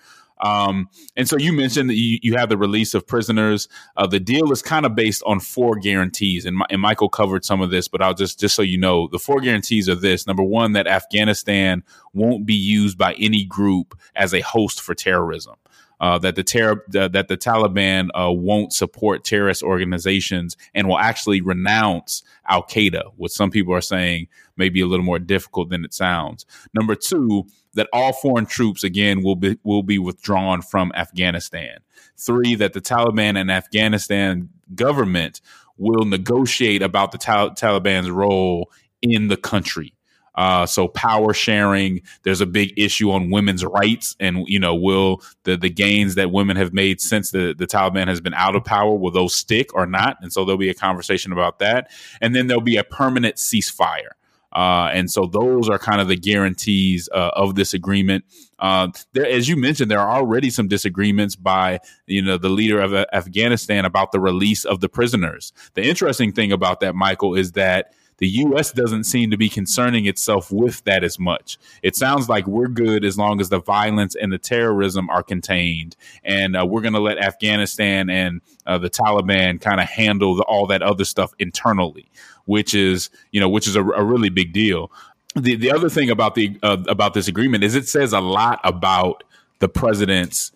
Um, 0.42 0.88
and 1.16 1.28
so 1.28 1.36
you 1.36 1.52
mentioned 1.52 1.88
that 1.88 1.94
you, 1.94 2.18
you 2.20 2.36
have 2.36 2.48
the 2.48 2.56
release 2.56 2.94
of 2.94 3.06
prisoners. 3.06 3.68
Uh, 3.96 4.06
the 4.06 4.20
deal 4.20 4.50
is 4.52 4.60
kind 4.60 4.84
of 4.84 4.94
based 4.94 5.22
on 5.24 5.40
four 5.40 5.76
guarantees, 5.76 6.44
and, 6.44 6.60
and 6.68 6.80
Michael 6.80 7.08
covered 7.08 7.44
some 7.44 7.60
of 7.60 7.70
this, 7.70 7.88
but 7.88 8.02
I'll 8.02 8.14
just 8.14 8.40
just 8.40 8.56
so 8.56 8.62
you 8.62 8.78
know, 8.78 9.08
the 9.08 9.18
four 9.18 9.40
guarantees 9.40 9.88
are 9.88 9.94
this: 9.94 10.26
number 10.26 10.42
one, 10.42 10.72
that 10.72 10.86
Afghanistan 10.86 11.84
won't 12.12 12.44
be 12.44 12.54
used 12.54 12.98
by 12.98 13.14
any 13.14 13.44
group 13.44 13.98
as 14.16 14.34
a 14.34 14.40
host 14.40 14.80
for 14.80 14.94
terrorism. 14.94 15.54
Uh, 16.02 16.18
that 16.18 16.34
the 16.34 16.42
ter- 16.42 16.84
that 16.88 17.28
the 17.28 17.36
Taliban 17.36 18.08
uh, 18.12 18.32
won't 18.32 18.72
support 18.72 19.22
terrorist 19.22 19.62
organizations 19.62 20.56
and 20.74 20.88
will 20.88 20.98
actually 20.98 21.40
renounce 21.40 22.24
Al 22.48 22.64
Qaeda, 22.64 23.12
what 23.14 23.30
some 23.30 23.52
people 23.52 23.72
are 23.72 23.80
saying 23.80 24.26
may 24.56 24.68
be 24.68 24.80
a 24.80 24.86
little 24.86 25.06
more 25.06 25.20
difficult 25.20 25.70
than 25.70 25.84
it 25.84 25.94
sounds. 25.94 26.44
Number 26.74 26.96
two, 26.96 27.46
that 27.74 27.88
all 27.92 28.12
foreign 28.12 28.46
troops 28.46 28.82
again 28.82 29.22
will 29.22 29.36
be 29.36 29.58
will 29.62 29.84
be 29.84 29.98
withdrawn 30.00 30.60
from 30.60 30.90
Afghanistan. 30.96 31.78
Three, 32.16 32.56
that 32.56 32.72
the 32.72 32.80
Taliban 32.80 33.40
and 33.40 33.48
Afghanistan 33.48 34.48
government 34.74 35.40
will 35.76 36.04
negotiate 36.04 36.82
about 36.82 37.12
the 37.12 37.18
Tal- 37.18 37.54
Taliban's 37.54 38.10
role 38.10 38.70
in 39.00 39.28
the 39.28 39.36
country. 39.36 39.94
Uh, 40.34 40.64
so 40.66 40.88
power 40.88 41.34
sharing, 41.34 42.00
there's 42.22 42.40
a 42.40 42.46
big 42.46 42.72
issue 42.78 43.10
on 43.10 43.30
women's 43.30 43.64
rights, 43.64 44.16
and 44.18 44.44
you 44.48 44.58
know, 44.58 44.74
will 44.74 45.22
the 45.44 45.56
the 45.56 45.70
gains 45.70 46.14
that 46.14 46.30
women 46.30 46.56
have 46.56 46.72
made 46.72 47.00
since 47.00 47.30
the 47.30 47.54
the 47.56 47.66
Taliban 47.66 48.08
has 48.08 48.20
been 48.20 48.34
out 48.34 48.56
of 48.56 48.64
power 48.64 48.94
will 48.94 49.10
those 49.10 49.34
stick 49.34 49.74
or 49.74 49.86
not? 49.86 50.16
And 50.22 50.32
so 50.32 50.44
there'll 50.44 50.58
be 50.58 50.70
a 50.70 50.74
conversation 50.74 51.32
about 51.32 51.58
that, 51.58 51.90
and 52.20 52.34
then 52.34 52.46
there'll 52.46 52.62
be 52.62 52.76
a 52.76 52.84
permanent 52.84 53.36
ceasefire. 53.36 54.12
Uh, 54.52 54.90
and 54.92 55.10
so 55.10 55.26
those 55.26 55.68
are 55.68 55.78
kind 55.78 56.00
of 56.00 56.08
the 56.08 56.16
guarantees 56.16 57.08
uh, 57.12 57.30
of 57.34 57.54
this 57.54 57.72
agreement. 57.72 58.24
Uh, 58.58 58.88
there, 59.14 59.26
as 59.26 59.48
you 59.48 59.56
mentioned, 59.56 59.90
there 59.90 59.98
are 59.98 60.14
already 60.14 60.50
some 60.50 60.68
disagreements 60.68 61.34
by 61.34 61.80
you 62.06 62.22
know 62.22 62.36
the 62.36 62.50
leader 62.50 62.80
of 62.80 62.92
Afghanistan 63.12 63.84
about 63.84 64.12
the 64.12 64.20
release 64.20 64.64
of 64.64 64.80
the 64.80 64.88
prisoners. 64.88 65.52
The 65.74 65.82
interesting 65.82 66.32
thing 66.32 66.52
about 66.52 66.80
that, 66.80 66.94
Michael, 66.94 67.34
is 67.34 67.52
that 67.52 67.92
the 68.22 68.28
U.S. 68.28 68.70
doesn't 68.70 69.04
seem 69.04 69.32
to 69.32 69.36
be 69.36 69.48
concerning 69.48 70.06
itself 70.06 70.52
with 70.52 70.84
that 70.84 71.02
as 71.02 71.18
much. 71.18 71.58
It 71.82 71.96
sounds 71.96 72.28
like 72.28 72.46
we're 72.46 72.68
good 72.68 73.04
as 73.04 73.18
long 73.18 73.40
as 73.40 73.48
the 73.48 73.60
violence 73.60 74.14
and 74.14 74.32
the 74.32 74.38
terrorism 74.38 75.10
are 75.10 75.22
contained, 75.22 75.96
and 76.22 76.56
uh, 76.56 76.64
we're 76.64 76.82
going 76.82 76.94
to 76.94 77.00
let 77.00 77.18
Afghanistan 77.18 78.08
and 78.08 78.40
uh, 78.66 78.78
the 78.78 78.88
Taliban 78.90 79.60
kind 79.60 79.80
of 79.80 79.88
handle 79.88 80.36
the, 80.36 80.44
all 80.44 80.66
that 80.68 80.82
other 80.82 81.04
stuff 81.04 81.34
internally 81.38 82.08
which 82.44 82.74
is 82.74 83.10
you 83.30 83.40
know 83.40 83.48
which 83.48 83.66
is 83.66 83.76
a, 83.76 83.82
a 83.82 84.04
really 84.04 84.28
big 84.28 84.52
deal. 84.52 84.90
The 85.34 85.56
the 85.56 85.70
other 85.70 85.88
thing 85.88 86.10
about 86.10 86.34
the 86.34 86.58
uh, 86.62 86.78
about 86.88 87.14
this 87.14 87.28
agreement 87.28 87.64
is 87.64 87.74
it 87.74 87.88
says 87.88 88.12
a 88.12 88.20
lot 88.20 88.60
about 88.64 89.24
the 89.60 89.68
president's 89.68 90.52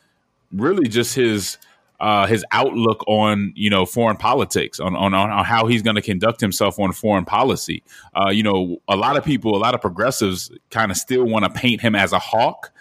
really 0.52 0.88
just 0.88 1.14
his 1.14 1.58
uh, 2.00 2.26
his 2.26 2.44
outlook 2.52 3.02
on 3.06 3.52
you 3.56 3.70
know 3.70 3.86
foreign 3.86 4.16
politics 4.16 4.80
on 4.80 4.94
on, 4.96 5.14
on 5.14 5.44
how 5.44 5.66
he's 5.66 5.82
going 5.82 5.96
to 5.96 6.02
conduct 6.02 6.40
himself 6.40 6.78
on 6.78 6.92
foreign 6.92 7.24
policy. 7.24 7.82
Uh, 8.14 8.30
you 8.30 8.42
know, 8.42 8.78
a 8.88 8.96
lot 8.96 9.16
of 9.16 9.24
people, 9.24 9.56
a 9.56 9.58
lot 9.58 9.74
of 9.74 9.80
progressives, 9.80 10.50
kind 10.70 10.90
of 10.90 10.96
still 10.96 11.24
want 11.24 11.44
to 11.44 11.50
paint 11.50 11.80
him 11.80 11.94
as 11.94 12.12
a 12.12 12.18
hawk 12.18 12.72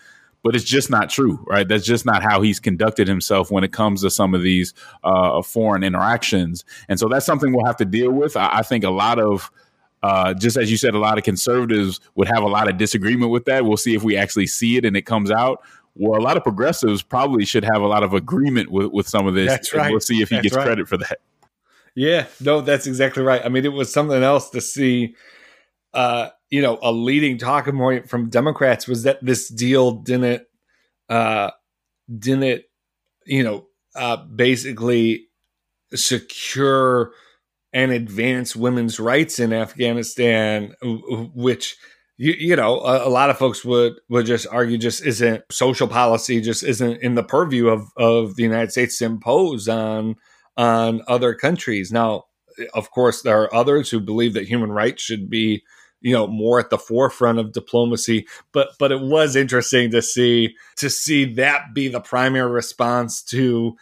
but 0.46 0.56
it's 0.56 0.64
just 0.64 0.92
not 0.92 1.10
true, 1.10 1.44
right? 1.48 1.68
That's 1.68 1.84
just 1.84 2.06
not 2.06 2.22
how 2.22 2.40
he's 2.40 2.60
conducted 2.60 3.08
himself 3.08 3.50
when 3.50 3.64
it 3.64 3.74
comes 3.74 4.04
to 4.04 4.12
some 4.12 4.36
of 4.36 4.44
these 4.44 4.76
uh, 5.04 5.42
foreign 5.42 5.84
interactions. 5.84 6.64
And 6.88 7.00
so 7.00 7.08
that's 7.08 7.26
something 7.26 7.52
we'll 7.52 7.66
have 7.66 7.78
to 7.78 7.86
deal 7.86 8.12
with. 8.12 8.38
I, 8.38 8.60
I 8.60 8.62
think 8.62 8.84
a 8.84 8.92
lot 8.92 9.18
of 9.18 9.50
uh, 10.04 10.36
just 10.36 10.56
as 10.56 10.70
you 10.70 10.78
said, 10.78 10.94
a 10.94 11.00
lot 11.00 11.18
of 11.18 11.24
conservatives 11.24 12.00
would 12.14 12.28
have 12.28 12.44
a 12.44 12.48
lot 12.48 12.70
of 12.70 12.78
disagreement 12.78 13.32
with 13.32 13.46
that. 13.46 13.66
We'll 13.66 13.76
see 13.76 13.96
if 13.96 14.04
we 14.04 14.16
actually 14.16 14.46
see 14.46 14.78
it 14.78 14.86
and 14.86 14.96
it 14.96 15.02
comes 15.02 15.32
out. 15.32 15.64
Well, 15.96 16.20
a 16.20 16.24
lot 16.24 16.38
of 16.38 16.44
progressives 16.44 17.02
probably 17.02 17.46
should 17.46 17.64
have 17.64 17.82
a 17.82 17.88
lot 17.88 18.04
of 18.04 18.14
agreement 18.14 18.70
with, 18.70 18.92
with 18.92 19.08
some 19.08 19.28
of 19.28 19.34
this. 19.34 19.50
That's 19.50 19.74
right. 19.74 19.90
We'll 19.90 20.00
see 20.00 20.22
if 20.22 20.30
he 20.30 20.36
That's 20.36 20.44
gets 20.44 20.56
right. 20.56 20.66
credit 20.66 20.88
for 20.88 20.98
that. 20.98 21.20
Yeah, 21.96 22.28
no, 22.42 22.62
that's 22.62 22.88
exactly 22.88 23.24
right. 23.24 23.42
I 23.44 23.50
mean, 23.50 23.64
it 23.64 23.72
was 23.72 23.92
something 23.92 24.22
else 24.22 24.50
to 24.52 24.62
see. 24.62 25.16
Uh, 25.94 26.30
you 26.50 26.62
know, 26.62 26.78
a 26.82 26.92
leading 26.92 27.38
talking 27.38 27.78
point 27.78 28.10
from 28.10 28.30
Democrats 28.30 28.86
was 28.86 29.04
that 29.04 29.24
this 29.24 29.48
deal 29.48 29.94
didn't, 29.94 30.44
uh, 31.08 31.52
didn't, 32.20 32.64
you 33.26 33.44
know, 33.44 33.68
uh, 33.96 34.18
basically 34.18 35.28
secure 35.94 37.14
and 37.72 37.94
advance 37.94 38.56
women's 38.56 39.00
rights 39.00 39.40
in 39.40 39.54
Afghanistan, 39.54 40.74
which 41.34 41.78
you, 42.18 42.34
you 42.38 42.56
know 42.56 42.80
a, 42.80 43.08
a, 43.08 43.10
lot 43.10 43.30
of 43.30 43.38
folks 43.38 43.66
would 43.66 43.96
would 44.10 44.26
just 44.26 44.48
argue 44.52 44.78
just 44.78 45.06
isn't 45.06 45.44
social 45.52 45.88
policy, 45.88 46.42
just 46.42 46.64
isn't 46.64 47.02
in 47.02 47.16
the 47.16 47.24
purview 47.24 47.68
of 47.68 47.88
of 47.98 48.36
the 48.36 48.44
United 48.44 48.72
States 48.72 48.98
to 49.00 49.06
impose 49.06 49.68
on 49.68 50.16
on 50.58 51.02
other 51.08 51.34
countries. 51.34 51.92
Now, 51.92 52.26
of 52.74 52.92
course, 52.92 53.22
there 53.22 53.42
are 53.42 53.54
others 53.54 53.90
who 53.90 54.00
believe 54.00 54.34
that 54.34 54.48
human 54.48 54.72
rights 54.72 55.04
should 55.04 55.30
be 55.30 55.64
you 56.02 56.14
know 56.14 56.28
more 56.28 56.60
at 56.60 56.70
the 56.70 56.78
forefront 56.78 57.40
of 57.40 57.54
diplomacy 57.54 58.28
but 58.52 58.70
but 58.78 58.92
it 58.92 59.00
was 59.00 59.36
interesting 59.36 59.90
to 59.90 60.02
see 60.02 60.54
to 60.76 60.90
see 60.90 61.34
that 61.34 61.74
be 61.74 61.88
the 61.88 62.02
primary 62.02 62.52
response 62.52 63.24
to 63.24 63.76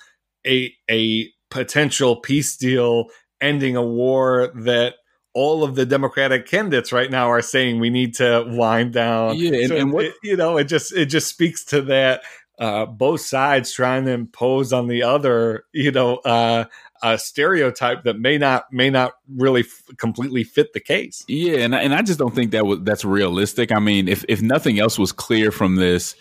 a 0.45 0.71
a 0.89 1.29
potential 1.49 2.15
peace 2.15 2.55
deal 2.55 3.07
ending 3.41 3.75
a 3.75 3.83
war 3.83 4.51
that 4.55 4.95
all 5.33 5.63
of 5.63 5.75
the 5.75 5.85
Democratic 5.85 6.47
candidates 6.47 6.91
right 6.91 7.09
now 7.09 7.29
are 7.29 7.41
saying 7.41 7.79
we 7.79 7.89
need 7.89 8.15
to 8.15 8.45
wind 8.47 8.93
down. 8.93 9.37
Yeah, 9.37 9.59
and, 9.59 9.67
so 9.67 9.75
and 9.75 9.91
what 9.91 10.05
it, 10.05 10.13
you 10.23 10.35
know, 10.35 10.57
it 10.57 10.65
just 10.65 10.93
it 10.93 11.05
just 11.05 11.27
speaks 11.27 11.65
to 11.65 11.81
that 11.83 12.23
uh, 12.59 12.85
both 12.85 13.21
sides 13.21 13.71
trying 13.71 14.05
to 14.05 14.11
impose 14.11 14.71
on 14.71 14.87
the 14.87 15.03
other, 15.03 15.65
you 15.73 15.91
know, 15.91 16.17
uh, 16.17 16.65
a 17.01 17.17
stereotype 17.17 18.03
that 18.03 18.17
may 18.17 18.37
not 18.37 18.71
may 18.71 18.89
not 18.89 19.13
really 19.27 19.61
f- 19.61 19.97
completely 19.97 20.43
fit 20.43 20.73
the 20.73 20.79
case. 20.79 21.25
Yeah, 21.27 21.59
and 21.59 21.75
and 21.75 21.93
I 21.93 22.01
just 22.01 22.19
don't 22.19 22.33
think 22.33 22.51
that 22.51 22.65
was 22.65 22.79
that's 22.83 23.03
realistic. 23.03 23.71
I 23.71 23.79
mean, 23.79 24.07
if 24.07 24.23
if 24.29 24.41
nothing 24.41 24.79
else 24.79 24.97
was 24.97 25.11
clear 25.11 25.51
from 25.51 25.75
this, 25.75 26.15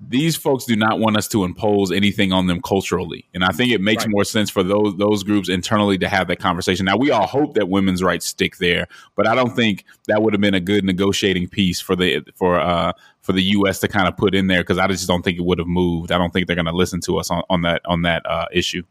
these 0.00 0.36
folks 0.36 0.64
do 0.64 0.76
not 0.76 0.98
want 0.98 1.16
us 1.16 1.28
to 1.28 1.44
impose 1.44 1.90
anything 1.92 2.32
on 2.32 2.46
them 2.46 2.60
culturally, 2.60 3.26
and 3.32 3.44
I 3.44 3.50
think 3.52 3.72
it 3.72 3.80
makes 3.80 4.04
Right. 4.04 4.10
more 4.10 4.24
sense 4.24 4.50
for 4.50 4.62
those 4.62 4.96
those 4.96 5.22
groups 5.22 5.48
internally 5.48 5.96
to 5.98 6.08
have 6.08 6.26
that 6.28 6.40
conversation. 6.40 6.84
Now, 6.84 6.96
we 6.96 7.10
all 7.10 7.26
hope 7.26 7.54
that 7.54 7.68
women's 7.68 8.02
rights 8.02 8.26
stick 8.26 8.56
there, 8.58 8.88
but 9.16 9.26
I 9.26 9.34
don't 9.34 9.54
think 9.54 9.84
that 10.08 10.20
would 10.22 10.34
have 10.34 10.40
been 10.40 10.54
a 10.54 10.60
good 10.60 10.84
negotiating 10.84 11.48
piece 11.48 11.80
for 11.80 11.94
the 11.96 12.22
for 12.34 12.60
uh 12.60 12.92
for 13.22 13.32
the 13.32 13.42
U.S. 13.42 13.78
to 13.80 13.88
kind 13.88 14.06
of 14.08 14.16
put 14.16 14.34
in 14.34 14.48
there 14.48 14.62
because 14.62 14.78
I 14.78 14.86
just 14.88 15.06
don't 15.06 15.22
think 15.22 15.38
it 15.38 15.44
would 15.44 15.58
have 15.58 15.68
moved. 15.68 16.12
I 16.12 16.18
don't 16.18 16.32
think 16.32 16.46
they're 16.48 16.56
going 16.56 16.66
to 16.66 16.72
listen 16.72 17.00
to 17.02 17.16
us 17.18 17.30
on, 17.30 17.42
on 17.48 17.62
that 17.62 17.80
on 17.86 18.02
that 18.02 18.26
uh, 18.26 18.46
issue. 18.52 18.82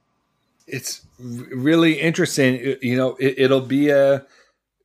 it's 0.67 1.01
really 1.19 1.99
interesting. 1.99 2.77
You 2.81 2.95
know, 2.95 3.15
it, 3.17 3.35
it'll 3.37 3.61
be 3.61 3.89
a 3.89 4.25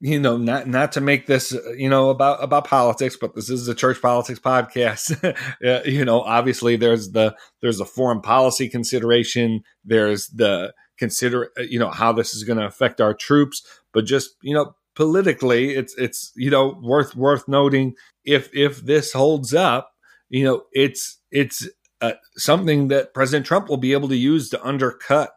you 0.01 0.21
know 0.21 0.37
not 0.37 0.67
not 0.67 0.93
to 0.93 1.01
make 1.01 1.27
this 1.27 1.53
uh, 1.55 1.73
you 1.77 1.89
know 1.89 2.11
about 2.11 2.43
about 2.43 2.67
politics, 2.67 3.17
but 3.21 3.35
this 3.35 3.51
is 3.51 3.69
a 3.69 3.75
church 3.75 4.01
politics 4.01 4.39
podcast. 4.39 5.17
You 5.87 6.05
know, 6.05 6.21
obviously 6.23 6.77
there's 6.77 7.11
the 7.11 7.37
there's 7.61 7.81
a 7.81 7.85
foreign 7.85 8.21
policy 8.21 8.69
consideration. 8.69 9.63
There's 9.85 10.29
the 10.29 10.73
consider 10.99 11.51
uh, 11.59 11.63
you 11.63 11.79
know 11.79 11.91
how 11.91 12.13
this 12.13 12.35
is 12.35 12.45
going 12.45 12.59
to 12.59 12.67
affect 12.67 13.01
our 13.01 13.15
troops, 13.15 13.67
but 13.93 14.05
just 14.05 14.31
you 14.43 14.55
know 14.55 14.75
politically, 14.95 15.75
it's 15.75 15.97
it's 15.97 16.33
you 16.37 16.51
know 16.51 16.79
worth 16.83 17.17
worth 17.17 17.49
noting 17.49 17.95
if 18.25 18.51
if 18.55 18.85
this 18.85 19.13
holds 19.13 19.55
up, 19.55 19.93
you 20.29 20.45
know 20.45 20.65
it's 20.73 21.19
it's 21.31 21.69
uh, 22.01 22.13
something 22.37 22.89
that 22.89 23.15
President 23.15 23.47
Trump 23.47 23.69
will 23.69 23.77
be 23.77 23.93
able 23.93 24.09
to 24.09 24.17
use 24.17 24.51
to 24.51 24.65
undercut 24.65 25.31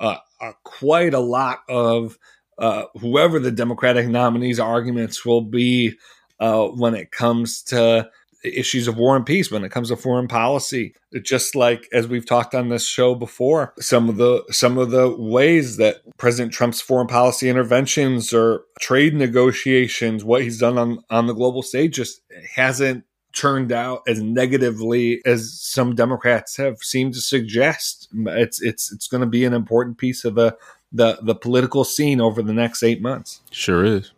uh, 0.00 0.16
uh, 0.40 0.52
quite 0.64 1.14
a 1.14 1.20
lot 1.20 1.60
of 1.68 2.18
uh, 2.58 2.84
whoever 3.00 3.38
the 3.38 3.50
Democratic 3.50 4.08
nominees' 4.08 4.60
arguments 4.60 5.24
will 5.24 5.42
be 5.42 5.94
uh, 6.40 6.66
when 6.66 6.94
it 6.94 7.10
comes 7.10 7.62
to 7.62 8.08
issues 8.44 8.86
of 8.86 8.96
war 8.96 9.16
and 9.16 9.26
peace, 9.26 9.50
when 9.50 9.64
it 9.64 9.70
comes 9.70 9.88
to 9.88 9.96
foreign 9.96 10.28
policy. 10.28 10.94
Just 11.22 11.54
like 11.54 11.88
as 11.92 12.06
we've 12.06 12.26
talked 12.26 12.54
on 12.54 12.68
this 12.68 12.86
show 12.86 13.14
before, 13.14 13.74
some 13.80 14.08
of 14.08 14.16
the 14.16 14.44
some 14.50 14.78
of 14.78 14.90
the 14.90 15.14
ways 15.16 15.76
that 15.76 16.02
President 16.18 16.52
Trump's 16.52 16.80
foreign 16.80 17.06
policy 17.06 17.48
interventions 17.48 18.32
or 18.32 18.64
trade 18.80 19.14
negotiations, 19.14 20.24
what 20.24 20.42
he's 20.42 20.58
done 20.58 20.78
on 20.78 20.98
on 21.10 21.26
the 21.26 21.34
global 21.34 21.62
stage, 21.62 21.96
just 21.96 22.20
hasn't 22.54 23.04
turned 23.34 23.70
out 23.70 24.02
as 24.08 24.22
negatively 24.22 25.20
as 25.24 25.60
some 25.60 25.94
Democrats 25.94 26.56
have 26.56 26.78
seemed 26.78 27.14
to 27.14 27.20
suggest. 27.20 28.08
It's 28.12 28.60
it's 28.60 28.92
it's 28.92 29.08
going 29.08 29.20
to 29.20 29.26
be 29.26 29.44
an 29.44 29.54
important 29.54 29.98
piece 29.98 30.24
of 30.24 30.34
the 30.34 30.56
the 30.92 31.18
the 31.22 31.34
political 31.34 31.84
scene 31.84 32.20
over 32.20 32.42
the 32.42 32.52
next 32.54 32.82
eight 32.82 33.00
months. 33.02 33.40
Sure 33.50 33.84
is. 33.84 34.12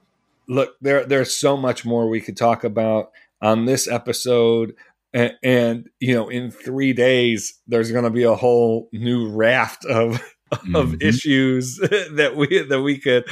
Look, 0.49 0.75
there 0.81 1.05
there's 1.05 1.35
so 1.35 1.57
much 1.57 1.85
more 1.85 2.09
we 2.09 2.21
could 2.21 2.37
talk 2.37 2.65
about 2.65 3.11
on 3.43 3.65
this 3.65 3.89
episode. 3.89 4.75
And, 5.13 5.33
and 5.43 5.91
you 5.99 6.15
know, 6.15 6.29
in 6.29 6.51
three 6.53 6.93
days, 6.93 7.55
there's 7.67 7.91
going 7.91 8.05
to 8.05 8.11
be 8.11 8.23
a 8.23 8.35
whole 8.37 8.89
new 8.93 9.29
raft 9.29 9.85
of 9.85 10.21
of 10.75 10.91
Mhm. 10.93 11.03
issues 11.03 11.77
that 11.79 12.35
we 12.37 12.63
that 12.63 12.81
we 12.83 12.99
could 12.99 13.25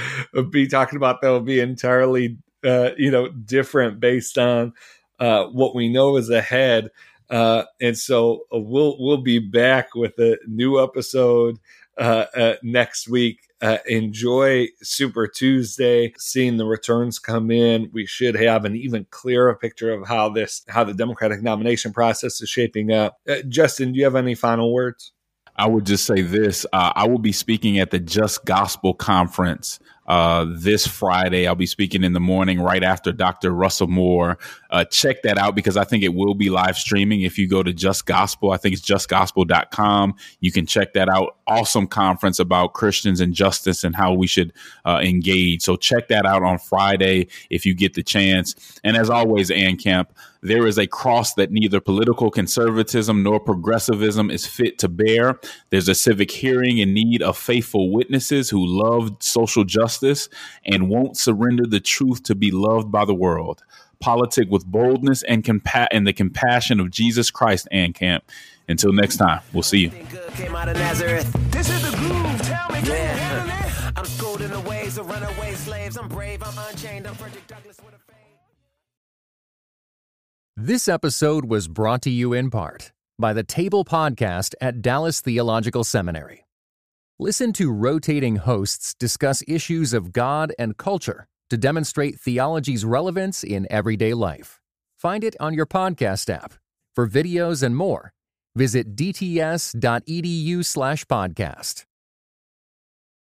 be 0.50 0.66
talking 0.66 0.96
about 0.96 1.20
that 1.20 1.28
will 1.28 1.40
be 1.40 1.60
entirely 1.60 2.38
uh, 2.64 2.90
you 2.96 3.10
know 3.10 3.28
different 3.28 4.00
based 4.00 4.38
on 4.38 4.72
uh, 5.20 5.44
what 5.46 5.74
we 5.74 5.88
know 5.88 6.16
is 6.16 6.30
ahead. 6.30 6.90
Uh, 7.30 7.64
and 7.80 7.96
so 7.98 8.44
we'll 8.50 8.96
we'll 8.98 9.22
be 9.22 9.38
back 9.38 9.94
with 9.94 10.18
a 10.18 10.38
new 10.48 10.82
episode 10.82 11.58
uh, 11.98 12.26
uh, 12.34 12.54
next 12.62 13.08
week. 13.08 13.40
Uh, 13.60 13.78
enjoy 13.86 14.68
Super 14.82 15.26
Tuesday, 15.26 16.12
seeing 16.16 16.58
the 16.58 16.64
returns 16.64 17.18
come 17.18 17.50
in. 17.50 17.90
We 17.92 18.06
should 18.06 18.36
have 18.36 18.64
an 18.64 18.76
even 18.76 19.06
clearer 19.10 19.52
picture 19.56 19.92
of 19.92 20.06
how 20.06 20.28
this 20.28 20.62
how 20.68 20.84
the 20.84 20.94
Democratic 20.94 21.42
nomination 21.42 21.92
process 21.92 22.40
is 22.40 22.48
shaping 22.48 22.92
up. 22.92 23.18
Uh, 23.28 23.42
Justin, 23.48 23.92
do 23.92 23.98
you 23.98 24.04
have 24.04 24.14
any 24.14 24.36
final 24.36 24.72
words? 24.72 25.12
I 25.56 25.66
would 25.66 25.86
just 25.86 26.06
say 26.06 26.22
this: 26.22 26.64
uh, 26.72 26.92
I 26.94 27.08
will 27.08 27.18
be 27.18 27.32
speaking 27.32 27.80
at 27.80 27.90
the 27.90 27.98
Just 27.98 28.44
Gospel 28.44 28.94
Conference 28.94 29.80
uh, 30.06 30.46
this 30.48 30.86
Friday. 30.86 31.48
I'll 31.48 31.56
be 31.56 31.66
speaking 31.66 32.04
in 32.04 32.12
the 32.12 32.20
morning 32.20 32.60
right 32.60 32.84
after 32.84 33.12
Dr. 33.12 33.50
Russell 33.50 33.88
Moore. 33.88 34.38
Uh, 34.70 34.84
check 34.84 35.22
that 35.22 35.38
out 35.38 35.54
because 35.54 35.76
I 35.76 35.84
think 35.84 36.04
it 36.04 36.14
will 36.14 36.34
be 36.34 36.50
live 36.50 36.76
streaming. 36.76 37.22
If 37.22 37.38
you 37.38 37.48
go 37.48 37.62
to 37.62 37.72
Just 37.72 38.06
Gospel, 38.06 38.50
I 38.50 38.56
think 38.56 38.74
it's 38.74 38.82
justgospel.com. 38.82 40.14
You 40.40 40.52
can 40.52 40.66
check 40.66 40.92
that 40.92 41.08
out. 41.08 41.36
Awesome 41.46 41.86
conference 41.86 42.38
about 42.38 42.74
Christians 42.74 43.20
and 43.20 43.32
justice 43.32 43.82
and 43.84 43.96
how 43.96 44.12
we 44.12 44.26
should 44.26 44.52
uh, 44.84 45.00
engage. 45.02 45.62
So 45.62 45.76
check 45.76 46.08
that 46.08 46.26
out 46.26 46.42
on 46.42 46.58
Friday 46.58 47.28
if 47.48 47.64
you 47.64 47.74
get 47.74 47.94
the 47.94 48.02
chance. 48.02 48.78
And 48.84 48.96
as 48.96 49.08
always, 49.08 49.50
Ann 49.50 49.76
Camp, 49.76 50.12
there 50.42 50.66
is 50.66 50.78
a 50.78 50.86
cross 50.86 51.34
that 51.34 51.50
neither 51.50 51.80
political 51.80 52.30
conservatism 52.30 53.22
nor 53.22 53.40
progressivism 53.40 54.30
is 54.30 54.46
fit 54.46 54.78
to 54.78 54.88
bear. 54.88 55.40
There's 55.70 55.88
a 55.88 55.94
civic 55.94 56.30
hearing 56.30 56.78
in 56.78 56.94
need 56.94 57.22
of 57.22 57.36
faithful 57.36 57.90
witnesses 57.90 58.50
who 58.50 58.64
love 58.64 59.16
social 59.20 59.64
justice 59.64 60.28
and 60.64 60.88
won't 60.88 61.16
surrender 61.16 61.66
the 61.66 61.80
truth 61.80 62.22
to 62.24 62.34
be 62.34 62.50
loved 62.50 62.92
by 62.92 63.04
the 63.04 63.14
world. 63.14 63.62
Politic 64.00 64.48
with 64.50 64.64
boldness 64.66 65.22
and 65.24 65.42
compa- 65.42 65.88
and 65.90 66.06
the 66.06 66.12
compassion 66.12 66.80
of 66.80 66.90
Jesus 66.90 67.30
Christ, 67.30 67.68
and 67.70 67.94
Camp. 67.94 68.24
Until 68.68 68.92
next 68.92 69.16
time, 69.16 69.40
we'll 69.52 69.62
see 69.62 69.78
you. 69.78 69.90
Came 70.34 70.54
out 70.54 70.68
of 70.68 70.76
Nazareth. 70.76 71.30
This 71.50 71.70
is 71.70 71.82
the 71.90 71.96
groove. 71.96 72.42
Tell 72.42 72.68
me, 72.68 72.80
can 72.80 72.86
you 72.86 72.92
it? 72.92 73.16
Yeah. 73.16 73.92
I'm 73.96 74.04
schooled 74.04 74.42
in 74.42 74.50
the 74.50 74.60
ways 74.60 74.98
of 74.98 75.08
runaway 75.08 75.54
slaves. 75.54 75.96
I'm 75.96 76.08
brave, 76.08 76.42
I'm 76.42 76.56
unchained, 76.70 77.06
I'm 77.06 77.14
Frederick 77.14 77.46
Douglass 77.46 77.78
with 77.84 77.94
a 77.94 77.98
fade. 78.12 78.16
This 80.56 80.86
episode 80.88 81.46
was 81.46 81.66
brought 81.66 82.02
to 82.02 82.10
you 82.10 82.32
in 82.32 82.50
part 82.50 82.92
by 83.18 83.32
the 83.32 83.42
Table 83.42 83.84
Podcast 83.84 84.54
at 84.60 84.80
Dallas 84.82 85.20
Theological 85.20 85.82
Seminary. 85.82 86.44
Listen 87.18 87.52
to 87.54 87.72
rotating 87.72 88.36
hosts 88.36 88.94
discuss 88.94 89.42
issues 89.48 89.92
of 89.92 90.12
God 90.12 90.52
and 90.56 90.76
culture 90.76 91.26
to 91.50 91.56
demonstrate 91.56 92.20
theology's 92.20 92.84
relevance 92.84 93.42
in 93.44 93.66
everyday 93.70 94.14
life. 94.14 94.60
Find 94.96 95.24
it 95.24 95.34
on 95.40 95.54
your 95.54 95.66
podcast 95.66 96.30
app. 96.30 96.54
For 96.94 97.06
videos 97.06 97.62
and 97.62 97.76
more, 97.76 98.12
visit 98.54 98.96
dts.edu/podcast. 98.96 101.87